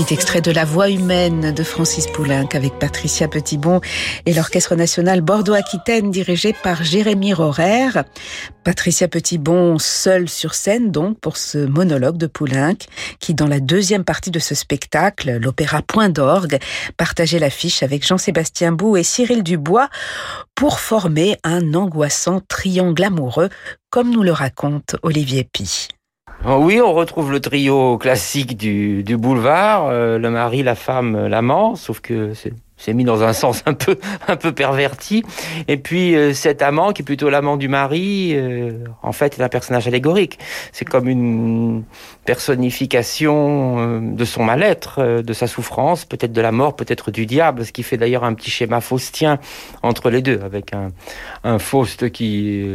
petit 0.03 0.13
extrait 0.13 0.39
de 0.39 0.51
La 0.51 0.63
Voix 0.63 0.89
humaine 0.89 1.53
de 1.53 1.63
Francis 1.63 2.08
Poulenc 2.08 2.48
avec 2.53 2.79
Patricia 2.79 3.27
Petitbon 3.27 3.82
et 4.25 4.34
l'Orchestre 4.34 4.75
national 4.75 5.20
Bordeaux-Aquitaine 5.20 6.10
dirigé 6.10 6.53
par 6.53 6.84
Jérémy 6.84 7.34
Rorer. 7.34 7.89
Patricia 8.63 9.10
Petitbon 9.10 9.77
seule 9.77 10.29
sur 10.29 10.53
scène 10.53 10.91
donc 10.91 11.20
pour 11.20 11.36
ce 11.36 11.58
monologue 11.58 12.15
de 12.15 12.27
Poulenc 12.27 12.77
qui 13.20 13.34
dans 13.34 13.48
la 13.48 13.60
deuxième 13.60 14.06
partie 14.06 14.32
de 14.32 14.39
ce 14.39 14.56
spectacle, 14.56 15.38
l'opéra 15.38 15.82
Point 15.82 16.10
d'orgue, 16.10 16.60
partageait 16.96 17.39
l'affiche 17.39 17.84
avec 17.84 18.08
Jean-Sébastien 18.08 18.72
Bou 18.72 18.96
et 18.96 19.03
Cyril 19.03 19.44
Dubois 19.44 19.89
pour 20.56 20.79
former 20.79 21.36
un 21.44 21.74
angoissant 21.74 22.41
triangle 22.48 23.03
amoureux 23.03 23.50
comme 23.89 24.12
nous 24.12 24.24
le 24.24 24.32
raconte 24.32 24.96
Olivier 25.03 25.44
Pi. 25.44 25.89
Oh 26.46 26.62
oui, 26.62 26.79
on 26.79 26.93
retrouve 26.93 27.34
le 27.34 27.41
trio 27.41 27.98
classique 27.98 28.55
du, 28.55 29.03
boulevard, 29.17 29.88
euh, 29.88 30.17
le 30.17 30.29
mari, 30.29 30.63
la 30.63 30.75
femme, 30.75 31.27
l'amant, 31.27 31.75
sauf 31.75 32.00
que 32.00 32.34
c'est 32.34 32.53
c'est 32.79 32.93
mis 32.93 33.03
dans 33.03 33.21
un 33.21 33.33
sens 33.39 33.62
un 33.67 33.74
peu 33.74 33.98
un 34.27 34.38
peu 34.38 34.51
perverti. 34.51 35.24
Et 35.67 35.77
puis 35.77 36.15
euh, 36.15 36.33
cet 36.33 36.62
amant, 36.62 36.93
qui 36.93 37.03
est 37.03 37.05
plutôt 37.05 37.29
l'amant 37.29 37.57
du 37.57 37.67
mari, 37.67 38.31
euh, 38.33 38.71
en 39.03 39.12
fait, 39.12 39.38
est 39.38 39.43
un 39.43 39.50
personnage 39.50 39.88
allégorique. 39.88 40.39
C'est 40.71 40.86
comme 40.86 41.07
une 41.07 41.83
personnification 42.25 43.79
euh, 43.79 44.00
de 44.01 44.25
son 44.25 44.43
mal-être, 44.43 45.21
de 45.21 45.33
sa 45.33 45.48
souffrance, 45.48 46.05
peut-être 46.05 46.31
de 46.31 46.41
la 46.41 46.51
mort, 46.51 46.75
peut-être 46.75 47.12
du 47.12 47.25
diable, 47.25 47.65
ce 47.65 47.71
qui 47.71 47.83
fait 47.83 47.98
d'ailleurs 47.98 48.24
un 48.24 48.33
petit 48.33 48.50
schéma 48.50 48.81
faustien 48.81 49.39
entre 49.83 50.09
les 50.09 50.21
deux, 50.21 50.39
avec 50.43 50.74
un, 50.74 50.89
un 51.43 51.59
Faust 51.59 52.09
qui 52.12 52.65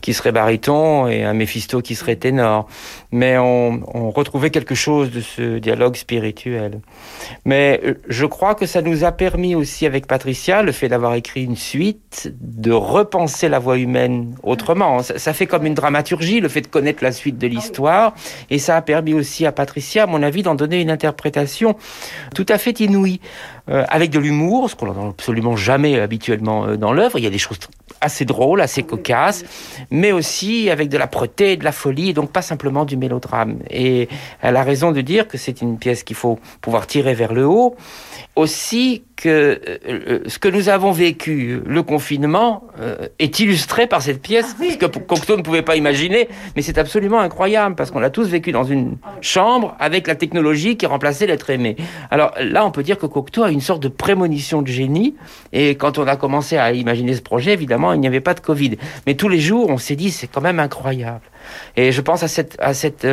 qui 0.00 0.12
serait 0.12 0.32
baryton 0.32 1.06
et 1.06 1.24
un 1.24 1.34
Méphisto 1.34 1.80
qui 1.80 1.94
serait 1.94 2.16
ténor. 2.16 2.66
Mais 3.12 3.38
on, 3.38 3.80
on 3.94 4.10
retrouvait 4.10 4.50
quelque 4.50 4.74
chose 4.74 5.10
de 5.10 5.20
ce 5.20 5.58
dialogue 5.58 5.94
spirituel. 5.94 6.80
Mais 7.44 7.80
je 8.08 8.26
crois 8.26 8.54
que 8.54 8.66
ça 8.66 8.82
nous 8.82 9.04
a 9.04 9.12
permis 9.12 9.43
aussi 9.54 9.84
avec 9.84 10.06
Patricia 10.06 10.62
le 10.62 10.72
fait 10.72 10.88
d'avoir 10.88 11.14
écrit 11.14 11.44
une 11.44 11.56
suite, 11.56 12.32
de 12.40 12.72
repenser 12.72 13.48
la 13.48 13.58
voix 13.58 13.76
humaine 13.76 14.34
autrement. 14.42 15.02
Ça, 15.02 15.32
fait 15.34 15.46
comme 15.46 15.66
une 15.66 15.74
dramaturgie, 15.74 16.40
le 16.40 16.48
fait 16.48 16.62
de 16.62 16.68
connaître 16.68 17.04
la 17.04 17.12
suite 17.12 17.36
de 17.36 17.46
l'histoire. 17.46 18.14
Et 18.48 18.58
ça 18.58 18.76
a 18.76 18.82
permis 18.82 19.12
aussi 19.12 19.44
à 19.44 19.52
Patricia, 19.52 20.04
à 20.04 20.06
mon 20.06 20.22
avis, 20.22 20.42
d'en 20.42 20.54
donner 20.54 20.80
une 20.80 20.90
interprétation 20.90 21.76
tout 22.34 22.46
à 22.48 22.56
fait 22.56 22.80
inouïe. 22.80 23.20
Euh, 23.70 23.84
avec 23.88 24.10
de 24.10 24.18
l'humour, 24.18 24.68
ce 24.68 24.76
qu'on 24.76 24.86
n'entend 24.86 25.08
absolument 25.08 25.56
jamais 25.56 25.98
habituellement 25.98 26.66
euh, 26.66 26.76
dans 26.76 26.92
l'œuvre. 26.92 27.18
Il 27.18 27.24
y 27.24 27.26
a 27.26 27.30
des 27.30 27.38
choses 27.38 27.58
assez 28.02 28.26
drôles, 28.26 28.60
assez 28.60 28.82
cocasses, 28.82 29.42
mais 29.90 30.12
aussi 30.12 30.68
avec 30.68 30.90
de 30.90 30.98
la 30.98 31.06
proté, 31.06 31.56
de 31.56 31.64
la 31.64 31.72
folie, 31.72 32.12
donc 32.12 32.30
pas 32.30 32.42
simplement 32.42 32.84
du 32.84 32.98
mélodrame. 32.98 33.60
Et 33.70 34.08
elle 34.42 34.56
a 34.56 34.62
raison 34.62 34.92
de 34.92 35.00
dire 35.00 35.26
que 35.26 35.38
c'est 35.38 35.62
une 35.62 35.78
pièce 35.78 36.04
qu'il 36.04 36.16
faut 36.16 36.38
pouvoir 36.60 36.86
tirer 36.86 37.14
vers 37.14 37.32
le 37.32 37.46
haut. 37.46 37.74
Aussi 38.36 39.04
que 39.16 39.28
euh, 39.28 39.78
euh, 39.88 40.20
ce 40.26 40.38
que 40.38 40.48
nous 40.48 40.68
avons 40.68 40.92
vécu, 40.92 41.60
le 41.64 41.82
confinement, 41.82 42.64
euh, 42.80 43.06
est 43.18 43.38
illustré 43.38 43.86
par 43.86 44.02
cette 44.02 44.20
pièce, 44.20 44.56
ah 44.60 44.64
ce 44.70 44.76
que 44.76 44.86
Cocteau 44.86 45.36
ne 45.36 45.42
pouvait 45.42 45.62
pas 45.62 45.76
imaginer, 45.76 46.28
mais 46.56 46.62
c'est 46.62 46.78
absolument 46.78 47.20
incroyable, 47.20 47.76
parce 47.76 47.90
qu'on 47.90 48.00
l'a 48.00 48.10
tous 48.10 48.28
vécu 48.28 48.52
dans 48.52 48.64
une 48.64 48.96
chambre 49.20 49.76
avec 49.78 50.06
la 50.06 50.14
technologie 50.14 50.76
qui 50.76 50.86
remplaçait 50.86 51.26
l'être 51.26 51.48
aimé. 51.50 51.76
Alors 52.10 52.32
là, 52.40 52.66
on 52.66 52.70
peut 52.70 52.82
dire 52.82 52.98
que 52.98 53.06
Cocteau 53.06 53.44
a 53.44 53.50
une 53.54 53.60
sorte 53.60 53.82
de 53.82 53.88
prémonition 53.88 54.60
de 54.60 54.68
génie, 54.68 55.14
et 55.52 55.76
quand 55.76 55.98
on 55.98 56.06
a 56.06 56.16
commencé 56.16 56.58
à 56.58 56.72
imaginer 56.72 57.14
ce 57.14 57.22
projet, 57.22 57.52
évidemment, 57.52 57.92
il 57.92 58.00
n'y 58.00 58.06
avait 58.06 58.20
pas 58.20 58.34
de 58.34 58.40
Covid. 58.40 58.76
Mais 59.06 59.14
tous 59.14 59.28
les 59.28 59.40
jours, 59.40 59.70
on 59.70 59.78
s'est 59.78 59.96
dit, 59.96 60.10
c'est 60.10 60.26
quand 60.26 60.42
même 60.42 60.60
incroyable. 60.60 61.22
Et 61.76 61.92
je 61.92 62.00
pense 62.00 62.22
à 62.22 62.28
cette, 62.28 62.56
à 62.58 62.74
cette 62.74 63.06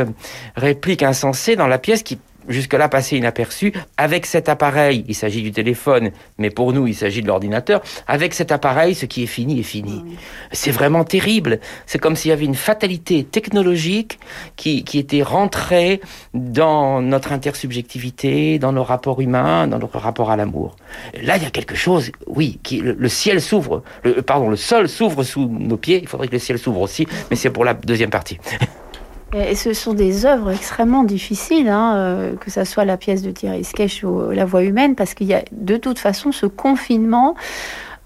réplique 0.55 1.03
insensée 1.03 1.55
dans 1.55 1.67
la 1.67 1.77
pièce 1.77 2.03
qui 2.03 2.19
jusque-là 2.51 2.89
passé 2.89 3.17
inaperçu. 3.17 3.73
Avec 3.97 4.25
cet 4.25 4.49
appareil, 4.49 5.05
il 5.07 5.15
s'agit 5.15 5.41
du 5.41 5.51
téléphone, 5.51 6.11
mais 6.37 6.49
pour 6.49 6.73
nous, 6.73 6.87
il 6.87 6.95
s'agit 6.95 7.21
de 7.21 7.27
l'ordinateur. 7.27 7.81
Avec 8.07 8.33
cet 8.33 8.51
appareil, 8.51 8.95
ce 8.95 9.05
qui 9.05 9.23
est 9.23 9.27
fini 9.27 9.59
est 9.59 9.63
fini. 9.63 10.03
C'est 10.51 10.71
vraiment 10.71 11.03
terrible. 11.03 11.59
C'est 11.85 11.99
comme 11.99 12.15
s'il 12.15 12.29
y 12.29 12.33
avait 12.33 12.45
une 12.45 12.55
fatalité 12.55 13.23
technologique 13.23 14.19
qui, 14.55 14.83
qui 14.83 14.99
était 14.99 15.23
rentrée 15.23 16.01
dans 16.33 17.01
notre 17.01 17.31
intersubjectivité, 17.31 18.59
dans 18.59 18.73
nos 18.73 18.83
rapports 18.83 19.21
humains, 19.21 19.67
dans 19.67 19.79
notre 19.79 19.99
rapport 19.99 20.31
à 20.31 20.35
l'amour. 20.35 20.75
Là, 21.21 21.37
il 21.37 21.43
y 21.43 21.45
a 21.45 21.51
quelque 21.51 21.75
chose, 21.75 22.11
oui, 22.27 22.59
qui, 22.63 22.79
le, 22.79 23.09
ciel 23.09 23.41
s'ouvre, 23.41 23.83
le, 24.03 24.21
pardon, 24.21 24.49
le 24.49 24.55
sol 24.55 24.87
s'ouvre 24.89 25.23
sous 25.23 25.47
nos 25.47 25.77
pieds. 25.77 25.99
Il 26.01 26.07
faudrait 26.07 26.27
que 26.27 26.33
le 26.33 26.39
ciel 26.39 26.57
s'ouvre 26.57 26.81
aussi, 26.81 27.07
mais 27.29 27.35
c'est 27.35 27.49
pour 27.49 27.65
la 27.65 27.73
deuxième 27.73 28.09
partie. 28.09 28.37
Et 29.33 29.55
ce 29.55 29.73
sont 29.73 29.93
des 29.93 30.25
œuvres 30.25 30.51
extrêmement 30.51 31.03
difficiles, 31.03 31.69
hein, 31.69 31.95
euh, 31.95 32.35
que 32.35 32.51
ce 32.51 32.65
soit 32.65 32.83
la 32.83 32.97
pièce 32.97 33.21
de 33.21 33.31
Thierry 33.31 33.63
Sketch 33.63 34.03
ou 34.03 34.31
La 34.31 34.43
Voix 34.43 34.63
humaine, 34.63 34.95
parce 34.95 35.13
qu'il 35.13 35.27
y 35.27 35.33
a 35.33 35.43
de 35.51 35.77
toute 35.77 35.99
façon 35.99 36.31
ce 36.31 36.45
confinement 36.45 37.35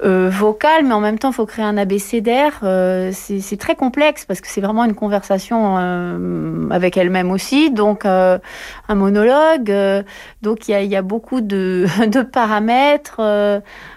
euh, 0.04 0.30
vocale, 0.30 0.84
mais 0.84 0.94
en 0.94 1.00
même 1.00 1.18
temps, 1.18 1.30
il 1.30 1.34
faut 1.34 1.46
créer 1.46 1.64
un 1.64 1.78
abécédaire. 1.78 2.60
Euh, 2.64 3.12
c'est 3.14 3.58
très 3.58 3.76
complexe 3.76 4.26
parce 4.26 4.42
que 4.42 4.48
c'est 4.48 4.60
vraiment 4.60 4.84
une 4.84 4.94
conversation 4.94 5.78
euh, 5.80 6.70
avec 6.70 6.98
elle-même 6.98 7.32
aussi, 7.32 7.72
donc 7.72 8.06
un 8.06 8.40
monologue. 8.90 9.74
donc 10.42 10.68
il 10.68 10.86
y 10.86 10.96
a, 10.96 11.02
beaucoup 11.02 11.40
de 11.40 11.86
paramètres 12.34 13.22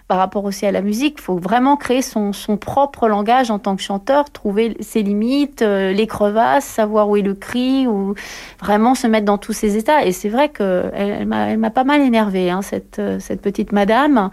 par 0.08 0.16
rapport 0.16 0.44
aussi 0.44 0.64
à 0.64 0.72
la 0.72 0.80
musique. 0.80 1.16
Il 1.18 1.22
faut 1.22 1.36
vraiment 1.36 1.76
créer 1.76 2.00
son, 2.00 2.32
son, 2.32 2.56
propre 2.56 3.08
langage 3.08 3.50
en 3.50 3.58
tant 3.58 3.76
que 3.76 3.82
chanteur, 3.82 4.30
trouver 4.30 4.76
ses 4.80 5.02
limites, 5.02 5.60
euh, 5.60 5.92
les 5.92 6.06
crevasses, 6.06 6.64
savoir 6.64 7.10
où 7.10 7.16
est 7.16 7.22
le 7.22 7.34
cri, 7.34 7.86
ou 7.86 8.14
vraiment 8.58 8.94
se 8.94 9.06
mettre 9.06 9.26
dans 9.26 9.36
tous 9.36 9.52
ces 9.52 9.76
états. 9.76 10.06
Et 10.06 10.12
c'est 10.12 10.30
vrai 10.30 10.48
qu'elle 10.48 10.92
elle, 11.30 11.58
m'a 11.58 11.70
pas 11.70 11.84
mal 11.84 12.00
énervée, 12.00 12.50
hein, 12.50 12.62
cette, 12.62 12.98
euh, 12.98 13.18
cette 13.20 13.42
petite 13.42 13.70
madame. 13.70 14.30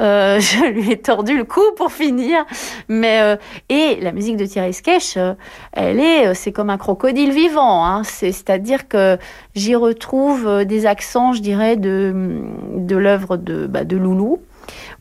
Euh, 0.00 0.40
je 0.40 0.64
lui 0.64 0.90
ai 0.90 0.96
tordu 0.96 1.36
le 1.36 1.44
cou 1.44 1.60
pour 1.76 1.92
finir. 1.92 2.46
Mais, 2.88 3.20
euh, 3.20 3.36
et 3.68 3.98
la 4.00 4.12
musique 4.12 4.38
de 4.38 4.46
Thierry 4.46 4.72
Sketch, 4.72 5.18
elle 5.72 6.00
est, 6.00 6.32
c'est 6.34 6.52
comme 6.52 6.70
un 6.70 6.78
crocodile 6.78 7.32
vivant. 7.32 7.84
Hein. 7.84 8.02
C'est-à-dire 8.02 8.88
que 8.88 9.18
j'y 9.54 9.74
retrouve 9.74 10.64
des 10.64 10.86
accents, 10.86 11.34
je 11.34 11.42
dirais, 11.42 11.76
de, 11.76 12.40
de 12.76 12.96
l'œuvre 12.96 13.36
de, 13.36 13.66
bah, 13.66 13.84
de 13.84 13.98
Loulou 13.98 14.40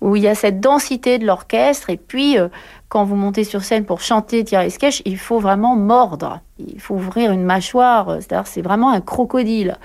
où 0.02 0.16
il 0.16 0.24
y 0.24 0.28
a 0.28 0.36
cette 0.36 0.60
densité 0.60 1.18
de 1.18 1.26
l'orchestre. 1.26 1.90
Et 1.90 1.98
puis, 1.98 2.38
euh, 2.38 2.48
quand 2.90 3.04
vous 3.04 3.16
montez 3.16 3.44
sur 3.44 3.64
scène 3.64 3.86
pour 3.86 4.02
chanter 4.02 4.44
Thierry 4.44 4.72
Sketch, 4.72 5.02
il 5.06 5.18
faut 5.18 5.40
vraiment 5.40 5.76
mordre. 5.76 6.42
Il 6.60 6.80
faut 6.80 6.96
ouvrir 6.96 7.32
une 7.32 7.44
mâchoire. 7.44 8.18
C'est-à-dire, 8.20 8.48
c'est 8.48 8.62
vraiment 8.62 8.92
un 8.92 9.02
crocodile. 9.02 9.78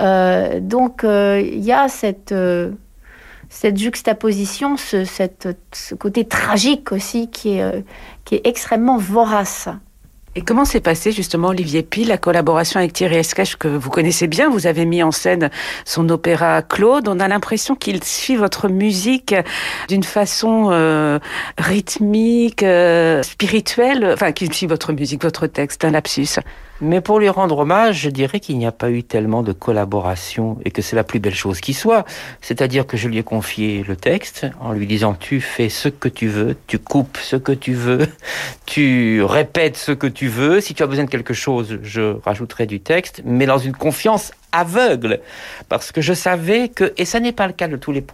Euh, 0.00 0.60
donc, 0.60 1.04
euh, 1.04 1.40
il 1.40 1.64
y 1.64 1.72
a 1.72 1.88
cette 1.88 2.34
juxtaposition, 3.76 4.76
ce, 4.76 5.94
côté 5.94 6.24
tragique 6.26 6.92
aussi 6.92 7.28
qui 7.30 7.58
est 7.58 7.84
extrêmement 8.44 8.98
vorace. 8.98 9.68
Et 10.34 10.42
comment 10.42 10.64
s'est 10.64 10.80
passé 10.80 11.10
justement 11.10 11.48
Olivier 11.48 11.82
Pi, 11.82 12.04
la 12.04 12.18
collaboration 12.18 12.78
avec 12.78 12.92
Thierry 12.92 13.16
Escache 13.16 13.56
que 13.56 13.68
vous 13.68 13.90
connaissez 13.90 14.26
bien 14.26 14.50
Vous 14.50 14.66
avez 14.66 14.84
mis 14.84 15.02
en 15.02 15.10
scène 15.10 15.50
son 15.84 16.08
opéra 16.10 16.62
Claude. 16.62 17.08
On 17.08 17.18
a 17.18 17.28
l'impression 17.28 17.74
qu'il 17.74 18.04
suit 18.04 18.36
votre 18.36 18.68
musique 18.68 19.34
d'une 19.88 20.04
façon 20.04 20.68
euh, 20.70 21.18
rythmique, 21.56 22.62
euh, 22.62 23.22
spirituelle. 23.22 24.10
Enfin, 24.12 24.32
qu'il 24.32 24.52
suit 24.52 24.66
votre 24.66 24.92
musique, 24.92 25.22
votre 25.22 25.46
texte, 25.46 25.84
un 25.84 25.90
lapsus. 25.90 26.38
Mais 26.80 27.00
pour 27.00 27.18
lui 27.18 27.28
rendre 27.28 27.58
hommage, 27.58 28.02
je 28.02 28.10
dirais 28.10 28.38
qu'il 28.38 28.56
n'y 28.56 28.66
a 28.66 28.72
pas 28.72 28.90
eu 28.90 29.02
tellement 29.02 29.42
de 29.42 29.52
collaboration 29.52 30.58
et 30.64 30.70
que 30.70 30.80
c'est 30.80 30.94
la 30.94 31.02
plus 31.02 31.18
belle 31.18 31.34
chose 31.34 31.60
qui 31.60 31.74
soit. 31.74 32.04
C'est-à-dire 32.40 32.86
que 32.86 32.96
je 32.96 33.08
lui 33.08 33.18
ai 33.18 33.24
confié 33.24 33.82
le 33.86 33.96
texte 33.96 34.46
en 34.60 34.72
lui 34.72 34.86
disant 34.86 35.14
tu 35.14 35.40
fais 35.40 35.68
ce 35.70 35.88
que 35.88 36.08
tu 36.08 36.28
veux, 36.28 36.56
tu 36.68 36.78
coupes 36.78 37.18
ce 37.18 37.34
que 37.34 37.50
tu 37.50 37.72
veux, 37.72 38.06
tu 38.66 39.22
répètes 39.24 39.76
ce 39.76 39.90
que 39.90 40.06
tu 40.06 40.28
veux. 40.28 40.60
Si 40.60 40.74
tu 40.74 40.84
as 40.84 40.86
besoin 40.86 41.04
de 41.04 41.10
quelque 41.10 41.34
chose, 41.34 41.80
je 41.82 42.16
rajouterai 42.24 42.66
du 42.66 42.78
texte, 42.78 43.22
mais 43.24 43.46
dans 43.46 43.58
une 43.58 43.74
confiance 43.74 44.30
aveugle, 44.52 45.20
parce 45.68 45.90
que 45.90 46.00
je 46.00 46.12
savais 46.12 46.68
que, 46.68 46.94
et 46.96 47.04
ça 47.04 47.18
n'est 47.18 47.32
pas 47.32 47.48
le 47.48 47.52
cas 47.54 47.66
de 47.66 47.76
tous 47.76 47.92
les, 47.92 48.04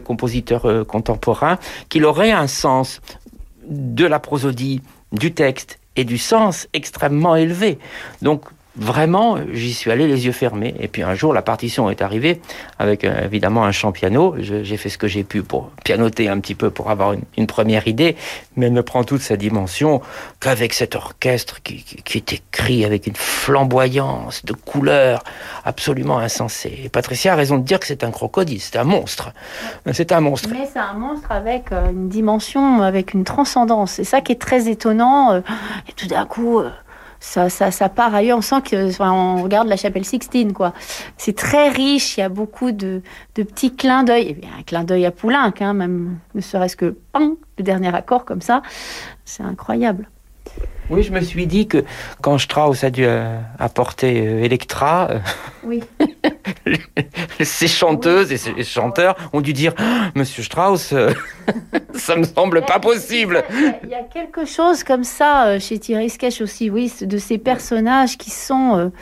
compositeurs 0.00 0.66
euh, 0.66 0.84
contemporains, 0.84 1.58
qu'il 1.88 2.04
aurait 2.04 2.30
un 2.30 2.46
sens 2.46 3.00
de 3.66 4.04
la 4.04 4.18
prosodie, 4.18 4.82
du 5.12 5.32
texte 5.32 5.79
et 5.96 6.04
du 6.04 6.18
sens 6.18 6.68
extrêmement 6.72 7.36
élevé. 7.36 7.78
Donc 8.22 8.44
vraiment, 8.80 9.36
j'y 9.52 9.74
suis 9.74 9.90
allé 9.90 10.08
les 10.08 10.26
yeux 10.26 10.32
fermés. 10.32 10.74
Et 10.80 10.88
puis 10.88 11.02
un 11.02 11.14
jour, 11.14 11.32
la 11.32 11.42
partition 11.42 11.90
est 11.90 12.00
arrivée 12.02 12.40
avec 12.78 13.04
euh, 13.04 13.24
évidemment 13.24 13.64
un 13.64 13.72
chant 13.72 13.92
piano. 13.92 14.34
J'ai 14.38 14.76
fait 14.78 14.88
ce 14.88 14.98
que 14.98 15.06
j'ai 15.06 15.22
pu 15.22 15.42
pour 15.42 15.70
pianoter 15.84 16.28
un 16.28 16.40
petit 16.40 16.54
peu 16.54 16.70
pour 16.70 16.90
avoir 16.90 17.12
une, 17.36 17.46
première 17.46 17.86
idée, 17.86 18.16
mais 18.56 18.66
elle 18.66 18.72
ne 18.72 18.80
prend 18.80 19.04
toute 19.04 19.20
sa 19.20 19.36
dimension 19.36 20.00
qu'avec 20.40 20.72
cet 20.72 20.94
orchestre 20.94 21.62
qui, 21.62 21.82
qui, 21.82 22.18
est 22.18 22.32
écrit 22.32 22.84
avec 22.84 23.06
une 23.06 23.16
flamboyance 23.16 24.44
de 24.44 24.52
couleurs 24.52 25.24
absolument 25.64 26.18
insensée. 26.18 26.80
Et 26.84 26.88
Patricia 26.88 27.34
a 27.34 27.36
raison 27.36 27.58
de 27.58 27.64
dire 27.64 27.80
que 27.80 27.86
c'est 27.86 28.04
un 28.04 28.10
crocodile, 28.10 28.60
c'est 28.60 28.76
un 28.76 28.84
monstre. 28.84 29.32
C'est 29.92 30.12
un 30.12 30.20
monstre. 30.20 30.48
Mais 30.52 30.68
c'est 30.72 30.78
un 30.78 30.94
monstre 30.94 31.32
avec 31.32 31.72
euh, 31.72 31.90
une 31.90 32.08
dimension, 32.08 32.82
avec 32.82 33.12
une 33.12 33.24
transcendance. 33.24 33.92
C'est 33.92 34.04
ça 34.04 34.20
qui 34.20 34.32
est 34.32 34.40
très 34.40 34.68
étonnant. 34.68 35.32
Euh, 35.32 35.40
et 35.88 35.92
tout 35.92 36.06
d'un 36.06 36.24
coup 36.24 36.62
ça, 37.20 37.50
ça, 37.50 37.70
ça 37.70 37.88
part 37.88 38.14
ailleurs. 38.14 38.38
On 38.38 38.42
sent 38.42 38.62
que, 38.62 39.02
on 39.02 39.42
regarde 39.42 39.68
la 39.68 39.76
chapelle 39.76 40.04
Sixtine, 40.04 40.52
quoi. 40.52 40.72
C'est 41.18 41.36
très 41.36 41.68
riche. 41.68 42.16
Il 42.16 42.20
y 42.20 42.22
a 42.22 42.28
beaucoup 42.28 42.72
de, 42.72 43.02
de 43.34 43.42
petits 43.42 43.76
clins 43.76 44.02
d'œil. 44.02 44.28
Et 44.28 44.34
bien, 44.34 44.50
un 44.58 44.62
clin 44.62 44.84
d'œil 44.84 45.06
à 45.06 45.10
Poulenc, 45.10 45.52
hein, 45.60 45.74
même 45.74 46.18
ne 46.34 46.40
serait-ce 46.40 46.76
que 46.76 46.96
le 47.14 47.62
dernier 47.62 47.94
accord 47.94 48.24
comme 48.24 48.40
ça. 48.40 48.62
C'est 49.24 49.42
incroyable. 49.42 50.08
Oui, 50.88 51.04
je 51.04 51.12
me 51.12 51.20
suis 51.20 51.46
dit 51.46 51.68
que 51.68 51.84
quand 52.20 52.36
Strauss 52.38 52.82
a 52.82 52.90
dû 52.90 53.04
euh, 53.04 53.38
apporter 53.60 54.26
euh, 54.26 54.42
Electra, 54.42 55.08
euh, 55.10 55.18
oui. 55.62 55.84
ces 57.40 57.68
chanteuses 57.68 58.32
et 58.32 58.36
ces 58.36 58.62
chanteurs 58.64 59.16
ont 59.32 59.40
dû 59.40 59.52
dire 59.52 59.72
ah, 59.78 60.10
Monsieur 60.14 60.42
Strauss, 60.42 60.94
ça 61.94 62.16
me 62.16 62.24
semble 62.24 62.62
pas 62.62 62.78
possible. 62.78 63.44
Il 63.82 63.88
y, 63.88 63.94
a, 63.94 64.02
quelque 64.02 64.44
chose 64.44 64.84
comme 64.84 65.04
ça 65.04 65.58
chez 65.58 65.78
Thierry 65.78 66.10
Sketch 66.10 66.40
aussi, 66.40 66.70
oui, 66.70 66.92
de 67.00 67.18
ces 67.18 67.38
personnages 67.38 68.18
qui 68.18 68.30
sont. 68.30 68.92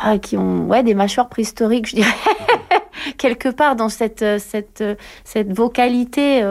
Ah, 0.00 0.16
qui 0.18 0.36
ont 0.36 0.68
ouais, 0.68 0.84
des 0.84 0.94
mâchoires 0.94 1.28
préhistoriques, 1.28 1.88
je 1.88 1.96
dirais, 1.96 2.14
quelque 3.18 3.48
part 3.48 3.74
dans 3.74 3.88
cette, 3.88 4.24
cette, 4.38 4.84
cette 5.24 5.52
vocalité 5.52 6.44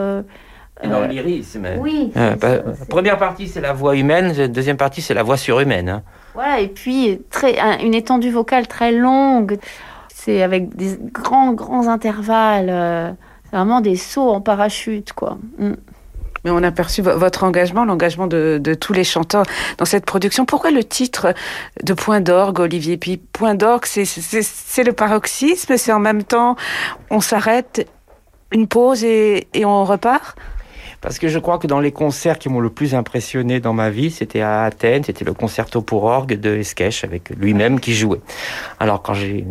et 0.82 0.88
dans 0.88 1.00
le 1.00 1.06
lyrisme. 1.08 1.66
Oui. 1.78 2.12
Euh, 2.16 2.36
bah, 2.36 2.58
première 2.88 3.18
partie, 3.18 3.48
c'est 3.48 3.60
la 3.60 3.72
voix 3.72 3.96
humaine. 3.96 4.46
Deuxième 4.48 4.76
partie, 4.76 5.02
c'est 5.02 5.14
la 5.14 5.22
voix 5.22 5.36
surhumaine. 5.36 5.88
Hein. 5.88 6.02
Voilà, 6.34 6.60
et 6.60 6.68
puis 6.68 7.20
très, 7.30 7.58
une 7.82 7.94
étendue 7.94 8.30
vocale 8.30 8.66
très 8.68 8.92
longue. 8.92 9.58
C'est 10.28 10.42
avec 10.42 10.76
des 10.76 10.98
grands, 11.10 11.54
grands 11.54 11.88
intervalles. 11.88 12.68
Euh, 12.68 13.10
c'est 13.44 13.56
vraiment 13.56 13.80
des 13.80 13.96
sauts 13.96 14.28
en 14.28 14.42
parachute, 14.42 15.14
quoi. 15.14 15.38
Mm. 15.56 15.72
Mais 16.44 16.50
on 16.50 16.62
a 16.62 16.70
perçu 16.70 17.00
votre 17.00 17.44
engagement, 17.44 17.86
l'engagement 17.86 18.26
de, 18.26 18.60
de, 18.62 18.74
tous 18.74 18.92
les 18.92 19.04
chanteurs 19.04 19.44
dans 19.78 19.86
cette 19.86 20.04
production. 20.04 20.44
Pourquoi 20.44 20.70
le 20.70 20.84
titre 20.84 21.32
de 21.82 21.94
Point 21.94 22.20
d'orgue, 22.20 22.60
Olivier 22.60 22.98
Puis 22.98 23.16
Point 23.16 23.54
d'orgue, 23.54 23.86
c'est 23.86 24.84
le 24.84 24.92
paroxysme, 24.92 25.78
c'est 25.78 25.92
en 25.92 25.98
même 25.98 26.22
temps, 26.22 26.56
on 27.10 27.20
s'arrête, 27.20 27.90
une 28.52 28.68
pause 28.68 29.04
et, 29.04 29.48
et 29.54 29.64
on 29.64 29.84
repart? 29.84 30.36
Parce 31.00 31.18
que 31.18 31.28
je 31.28 31.38
crois 31.38 31.58
que 31.58 31.66
dans 31.66 31.80
les 31.80 31.92
concerts 31.92 32.38
qui 32.38 32.48
m'ont 32.48 32.60
le 32.60 32.70
plus 32.70 32.94
impressionné 32.94 33.60
dans 33.60 33.72
ma 33.72 33.88
vie, 33.88 34.10
c'était 34.10 34.40
à 34.40 34.64
Athènes, 34.64 35.04
c'était 35.04 35.24
le 35.24 35.32
concerto 35.32 35.80
pour 35.80 36.04
orgue 36.04 36.38
de 36.38 36.56
Esquèche 36.56 37.04
avec 37.04 37.30
lui-même 37.30 37.80
qui 37.80 37.94
jouait. 37.94 38.20
Alors 38.80 39.02
quand 39.02 39.14
j'ai 39.14 39.46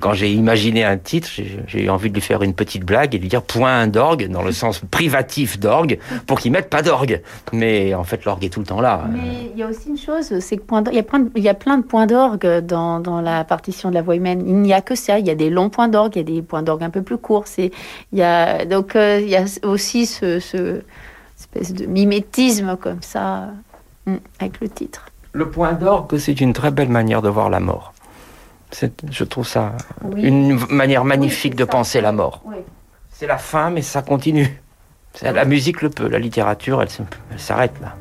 quand 0.00 0.14
j'ai 0.14 0.32
imaginé 0.32 0.84
un 0.84 0.96
titre, 0.96 1.28
j'ai 1.66 1.84
eu 1.84 1.90
envie 1.90 2.08
de 2.08 2.14
lui 2.14 2.20
faire 2.20 2.42
une 2.42 2.54
petite 2.54 2.84
blague 2.84 3.14
et 3.14 3.18
de 3.18 3.22
lui 3.22 3.28
dire 3.28 3.42
point 3.42 3.86
d'orgue, 3.86 4.28
dans 4.28 4.42
le 4.42 4.52
sens 4.52 4.80
privatif 4.90 5.58
d'orgue, 5.58 5.98
pour 6.26 6.40
qu'il 6.40 6.52
mette 6.52 6.70
pas 6.70 6.82
d'orgue. 6.82 7.22
Mais 7.52 7.94
en 7.94 8.04
fait, 8.04 8.24
l'orgue 8.24 8.44
est 8.44 8.48
tout 8.48 8.60
le 8.60 8.66
temps 8.66 8.80
là. 8.80 9.04
Mais 9.10 9.50
il 9.52 9.58
y 9.58 9.62
a 9.62 9.68
aussi 9.68 9.88
une 9.88 9.98
chose, 9.98 10.38
c'est 10.40 10.56
que 10.56 10.62
il, 10.90 10.94
y 10.94 10.98
a 10.98 11.02
plein 11.02 11.20
de, 11.20 11.30
il 11.36 11.42
y 11.42 11.48
a 11.48 11.54
plein 11.54 11.78
de 11.78 11.82
points 11.82 12.06
d'orgue 12.06 12.60
dans, 12.60 13.00
dans, 13.00 13.20
la 13.20 13.44
partition 13.44 13.90
de 13.90 13.94
la 13.94 14.02
voix 14.02 14.16
humaine. 14.16 14.42
Il 14.46 14.56
n'y 14.56 14.72
a 14.72 14.80
que 14.80 14.94
ça. 14.94 15.18
Il 15.18 15.26
y 15.26 15.30
a 15.30 15.34
des 15.34 15.50
longs 15.50 15.70
points 15.70 15.88
d'orgue, 15.88 16.16
il 16.16 16.18
y 16.18 16.22
a 16.22 16.36
des 16.36 16.42
points 16.42 16.62
d'orgue 16.62 16.82
un 16.82 16.90
peu 16.90 17.02
plus 17.02 17.18
courts. 17.18 17.44
il 17.58 17.70
y 18.12 18.22
a, 18.22 18.64
donc, 18.64 18.96
euh, 18.96 19.20
il 19.20 19.28
y 19.28 19.36
a 19.36 19.44
aussi 19.62 20.06
ce, 20.06 20.40
ce 20.40 20.82
espèce 21.42 21.74
de 21.74 21.86
mimétisme 21.86 22.76
comme 22.76 23.02
ça, 23.02 23.50
hum, 24.06 24.18
avec 24.38 24.60
le 24.60 24.68
titre. 24.68 25.06
Le 25.32 25.48
point 25.48 25.72
d'orgue, 25.72 26.18
c'est 26.18 26.40
une 26.40 26.52
très 26.52 26.70
belle 26.70 26.88
manière 26.90 27.22
de 27.22 27.28
voir 27.28 27.50
la 27.50 27.60
mort. 27.60 27.91
Je 29.10 29.24
trouve 29.24 29.46
ça 29.46 29.72
une 30.16 30.58
manière 30.70 31.04
magnifique 31.04 31.54
de 31.54 31.64
penser 31.64 32.00
la 32.00 32.12
mort. 32.12 32.42
C'est 33.10 33.26
la 33.26 33.38
fin, 33.38 33.70
mais 33.70 33.82
ça 33.82 34.02
continue. 34.02 34.62
La 35.22 35.44
musique 35.44 35.82
le 35.82 35.90
peut, 35.90 36.08
la 36.08 36.18
littérature, 36.18 36.82
elle 36.82 36.88
s'arrête 37.38 37.74
là. 37.80 37.94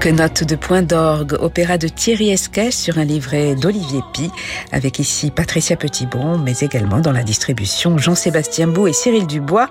Quelques 0.00 0.20
notes 0.20 0.44
de 0.44 0.54
point 0.54 0.82
d'orgue, 0.82 1.36
opéra 1.40 1.76
de 1.76 1.88
Thierry 1.88 2.30
Esquet 2.30 2.70
sur 2.70 2.98
un 2.98 3.04
livret 3.04 3.56
d'Olivier 3.56 4.00
Pi, 4.12 4.30
avec 4.70 5.00
ici 5.00 5.32
Patricia 5.32 5.74
Petitbon, 5.74 6.38
mais 6.38 6.56
également 6.60 7.00
dans 7.00 7.10
la 7.10 7.24
distribution 7.24 7.98
Jean-Sébastien 7.98 8.68
Bou 8.68 8.86
et 8.86 8.92
Cyril 8.92 9.26
Dubois, 9.26 9.68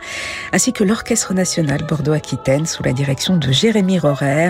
ainsi 0.52 0.74
que 0.74 0.84
l'Orchestre 0.84 1.34
National 1.34 1.82
Bordeaux-Aquitaine 1.88 2.66
sous 2.66 2.84
la 2.84 2.92
direction 2.92 3.38
de 3.38 3.54
Jérémy 3.54 4.00
Rorer, 4.00 4.50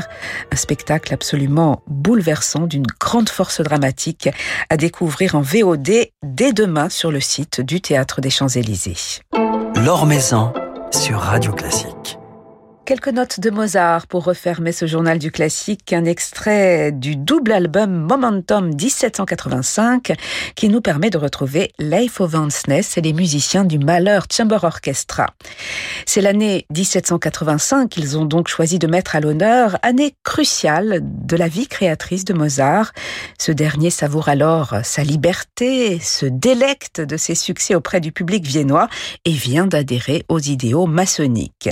un 0.52 0.56
spectacle 0.56 1.14
absolument 1.14 1.84
bouleversant 1.86 2.66
d'une 2.66 2.88
grande 3.00 3.30
force 3.30 3.62
dramatique 3.62 4.30
à 4.72 4.78
découvrir 4.78 5.36
en 5.36 5.42
VOD 5.42 6.08
dès 6.24 6.54
demain 6.54 6.90
sur 6.90 7.12
le 7.12 7.20
site 7.20 7.62
du 7.62 7.82
Théâtre 7.82 8.20
des 8.20 8.32
Champs-Élysées. 8.32 9.22
L'Or 9.76 10.08
Maison 10.08 10.54
sur 10.92 11.20
Radio 11.20 11.52
Classique. 11.52 12.18
Quelques 12.88 13.10
notes 13.10 13.42
de 13.42 13.50
Mozart 13.50 14.08
pour 14.08 14.24
refermer 14.24 14.72
ce 14.72 14.86
journal 14.88 15.20
du 15.20 15.30
classique, 15.30 15.92
un 15.92 16.06
extrait 16.06 16.94
du 16.94 17.18
double 17.18 17.52
album 17.52 17.92
Momentum 17.92 18.70
1785 18.70 20.14
qui 20.56 20.70
nous 20.70 20.80
permet 20.80 21.10
de 21.10 21.18
retrouver 21.18 21.74
Leif 21.80 22.22
Ovansnes 22.22 22.84
et 22.96 23.02
les 23.02 23.12
musiciens 23.12 23.66
du 23.66 23.78
Malheur 23.78 24.28
Chamber 24.32 24.64
Orchestra. 24.64 25.26
C'est 26.06 26.22
l'année 26.22 26.66
1785 26.74 27.90
qu'ils 27.90 28.18
ont 28.18 28.24
donc 28.24 28.48
choisi 28.48 28.80
de 28.80 28.88
mettre 28.88 29.18
à 29.18 29.20
l'honneur, 29.20 29.78
année 29.82 30.16
cruciale 30.24 31.02
de 31.04 31.36
la 31.36 31.50
vie 31.50 31.68
créatrice 31.68 32.24
de 32.24 32.34
Mozart. 32.34 32.94
Ce 33.38 33.52
dernier 33.52 33.90
savoure 33.90 34.30
alors 34.30 34.76
sa 34.84 35.04
liberté, 35.04 36.00
se 36.00 36.26
délecte 36.26 37.02
de 37.02 37.18
ses 37.18 37.36
succès 37.36 37.76
auprès 37.76 38.00
du 38.00 38.14
public 38.14 38.46
viennois 38.46 38.88
et 39.26 39.32
vient 39.32 39.68
d'adhérer 39.68 40.24
aux 40.30 40.40
idéaux 40.40 40.86
maçonniques. 40.86 41.70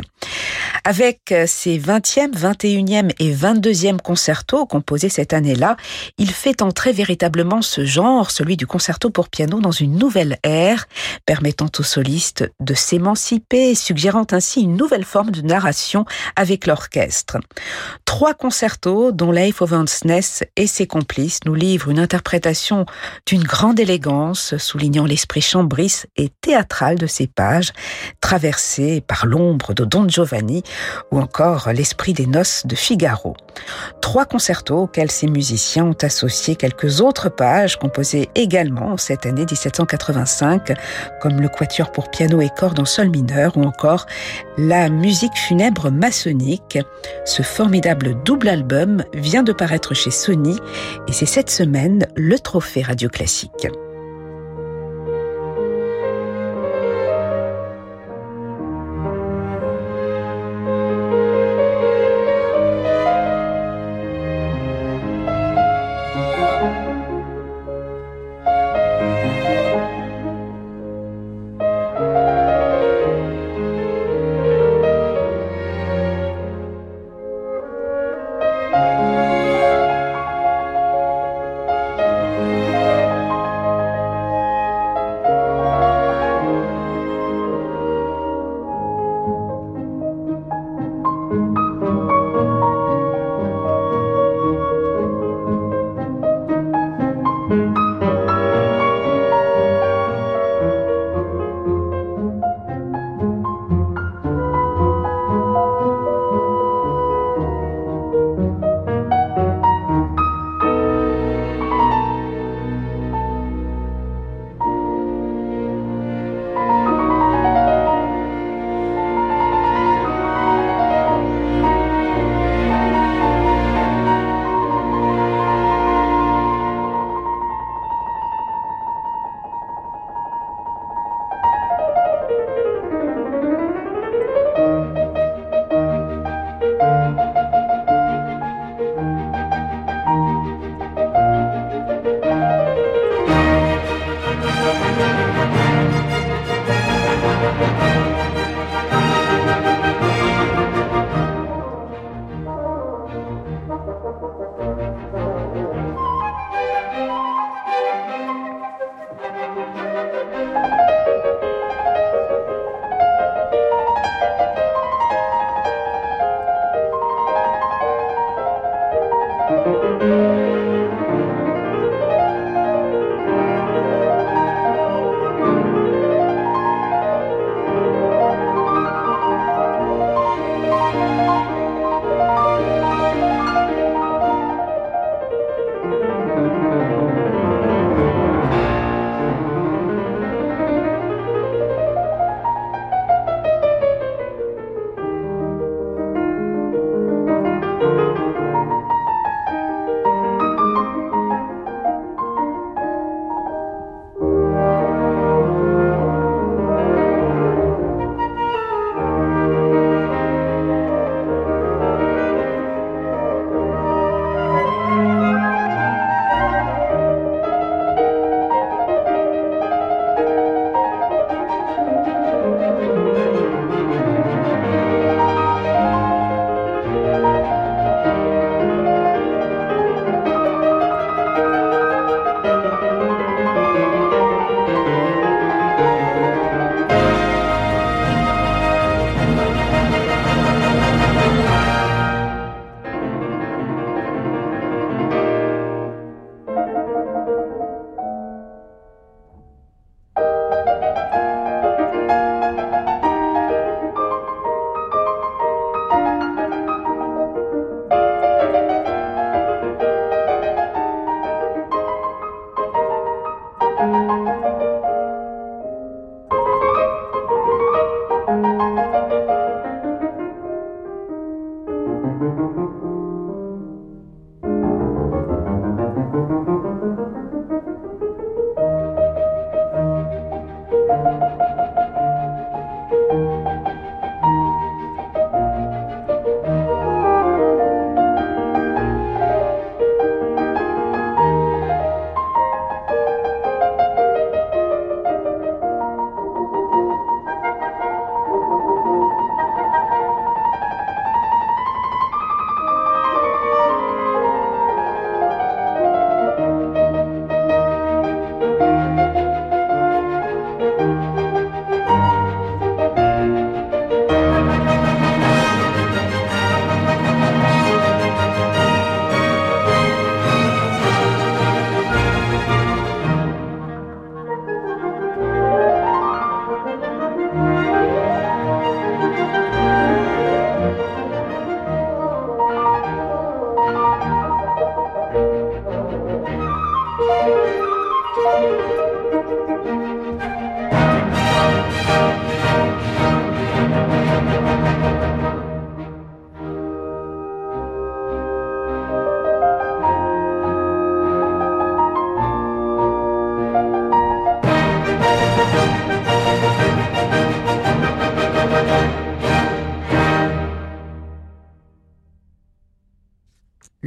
Avec 0.84 1.05
ses 1.46 1.78
20e, 1.78 2.34
21e 2.34 3.12
et 3.20 3.34
22e 3.34 4.00
concertos 4.00 4.65
composés 4.65 5.10
cette 5.10 5.34
année-là, 5.34 5.78
il 6.18 6.32
fait 6.32 6.62
entrer 6.62 6.91
véritablement 6.91 7.62
ce 7.62 7.86
genre, 7.86 8.32
celui 8.32 8.58
du 8.58 8.65
concerto 8.65 9.10
pour 9.10 9.30
piano, 9.30 9.60
dans 9.60 9.72
une 9.72 9.98
nouvelle 9.98 10.38
ère, 10.44 10.88
permettant 11.26 11.70
aux 11.78 11.84
solistes 11.84 12.50
de 12.60 12.74
s'émanciper, 12.74 13.76
suggérant 13.76 14.26
ainsi 14.32 14.62
une 14.62 14.76
nouvelle 14.76 15.04
forme 15.04 15.32
de 15.32 15.41
narration 15.41 16.06
avec 16.36 16.65
l'orchestre. 16.65 17.38
Trois 18.06 18.34
concertos 18.34 19.12
dont 19.12 19.32
Leif 19.32 19.62
Ovansnes 19.62 20.22
et 20.56 20.68
ses 20.68 20.88
complices 20.88 21.39
nous 21.46 21.56
livrent 21.56 21.89
une 21.89 22.00
interprétation 22.00 22.86
d'une 23.26 23.44
grande 23.44 23.80
élégance, 23.80 24.58
soulignant 24.58 25.06
l'esprit 25.06 25.41
chambriste 25.41 26.08
et 26.15 26.30
théâtral 26.41 26.98
de 26.98 27.08
ces 27.08 27.28
pages, 27.28 27.74
traversées 28.22 29.02
par 29.02 29.26
l'ombre 29.26 29.74
de 29.74 29.86
Don 29.86 30.08
Giovanni 30.08 30.63
ou 31.12 31.20
encore 31.20 31.70
L'Esprit 31.74 32.14
des 32.14 32.28
noces 32.28 32.66
de 32.66 32.76
Figaro. 32.76 33.36
Trois 34.02 34.26
concertos 34.26 34.84
auxquels 34.84 35.12
ces 35.12 35.28
musiciens 35.28 35.86
ont 35.86 35.98
associé 36.02 36.56
quelques 36.56 37.02
autres 37.02 37.30
pages 37.30 37.78
composées 37.78 38.30
également 38.36 38.98
cette 38.98 39.26
année 39.26 39.46
1785, 39.46 40.74
comme 41.22 41.40
le 41.42 41.50
quatuor 41.50 41.92
pour 41.92 42.10
piano 42.10 42.42
et 42.42 42.50
cordes 42.50 42.80
en 42.80 42.86
sol 42.86 43.10
mineur 43.10 43.58
ou 43.58 43.64
encore 43.64 44.06
la 44.58 44.90
musique 44.90 45.36
funèbre 45.36 45.92
maçonnique. 45.92 46.80
Ce 47.26 47.42
formidable 47.44 48.22
double 48.24 48.50
album 48.50 49.04
vient 49.14 49.44
de 49.44 49.54
paraître 49.54 49.94
chez 49.94 50.12
Sony 50.12 50.58
et 51.08 51.14
c'est 51.14 51.26
cette 51.26 51.50
semaine 51.50 52.08
le 52.16 52.40
trophée 52.40 52.82
radio 52.82 53.10
classique. 53.10 53.68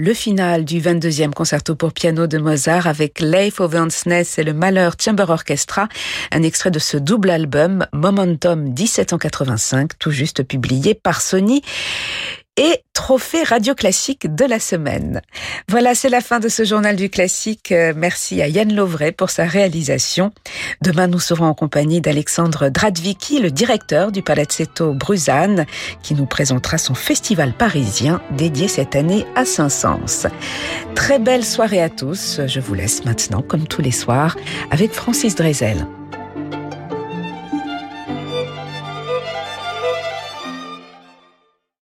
Le 0.08 0.14
final 0.14 0.64
du 0.64 0.80
22e 0.80 1.34
concerto 1.34 1.76
pour 1.76 1.92
piano 1.92 2.26
de 2.26 2.38
Mozart 2.38 2.86
avec 2.86 3.20
Leif 3.20 3.60
Ovansnes 3.60 4.24
et 4.38 4.42
le 4.42 4.54
Malheur 4.54 4.94
Chamber 4.98 5.28
Orchestra, 5.28 5.86
un 6.32 6.42
extrait 6.42 6.70
de 6.70 6.78
ce 6.78 6.96
double 6.96 7.28
album 7.28 7.84
Momentum 7.92 8.72
1785, 8.72 9.98
tout 9.98 10.10
juste 10.10 10.44
publié 10.44 10.94
par 10.94 11.20
Sony 11.20 11.60
et 12.58 12.82
trophée 12.92 13.44
radio 13.44 13.74
classique 13.74 14.34
de 14.34 14.44
la 14.44 14.58
semaine. 14.58 15.22
Voilà, 15.68 15.94
c'est 15.94 16.08
la 16.08 16.20
fin 16.20 16.40
de 16.40 16.48
ce 16.48 16.64
journal 16.64 16.96
du 16.96 17.08
classique. 17.08 17.70
Euh, 17.70 17.92
merci 17.96 18.42
à 18.42 18.48
Yann 18.48 18.74
Lovray 18.74 19.12
pour 19.12 19.30
sa 19.30 19.44
réalisation. 19.44 20.32
Demain, 20.82 21.06
nous 21.06 21.20
serons 21.20 21.46
en 21.46 21.54
compagnie 21.54 22.00
d'Alexandre 22.00 22.68
Dradvicki, 22.68 23.38
le 23.38 23.52
directeur 23.52 24.10
du 24.10 24.22
Palazzetto 24.22 24.92
Bruzane, 24.92 25.66
qui 26.02 26.14
nous 26.14 26.26
présentera 26.26 26.76
son 26.76 26.94
festival 26.94 27.52
parisien 27.52 28.20
dédié 28.32 28.66
cette 28.66 28.96
année 28.96 29.24
à 29.36 29.44
Saint-Saëns. 29.44 30.28
Très 30.96 31.20
belle 31.20 31.44
soirée 31.44 31.80
à 31.80 31.88
tous. 31.88 32.40
Je 32.46 32.58
vous 32.58 32.74
laisse 32.74 33.04
maintenant, 33.04 33.42
comme 33.42 33.68
tous 33.68 33.82
les 33.82 33.92
soirs, 33.92 34.36
avec 34.70 34.92
Francis 34.92 35.36
Drezel. 35.36 35.86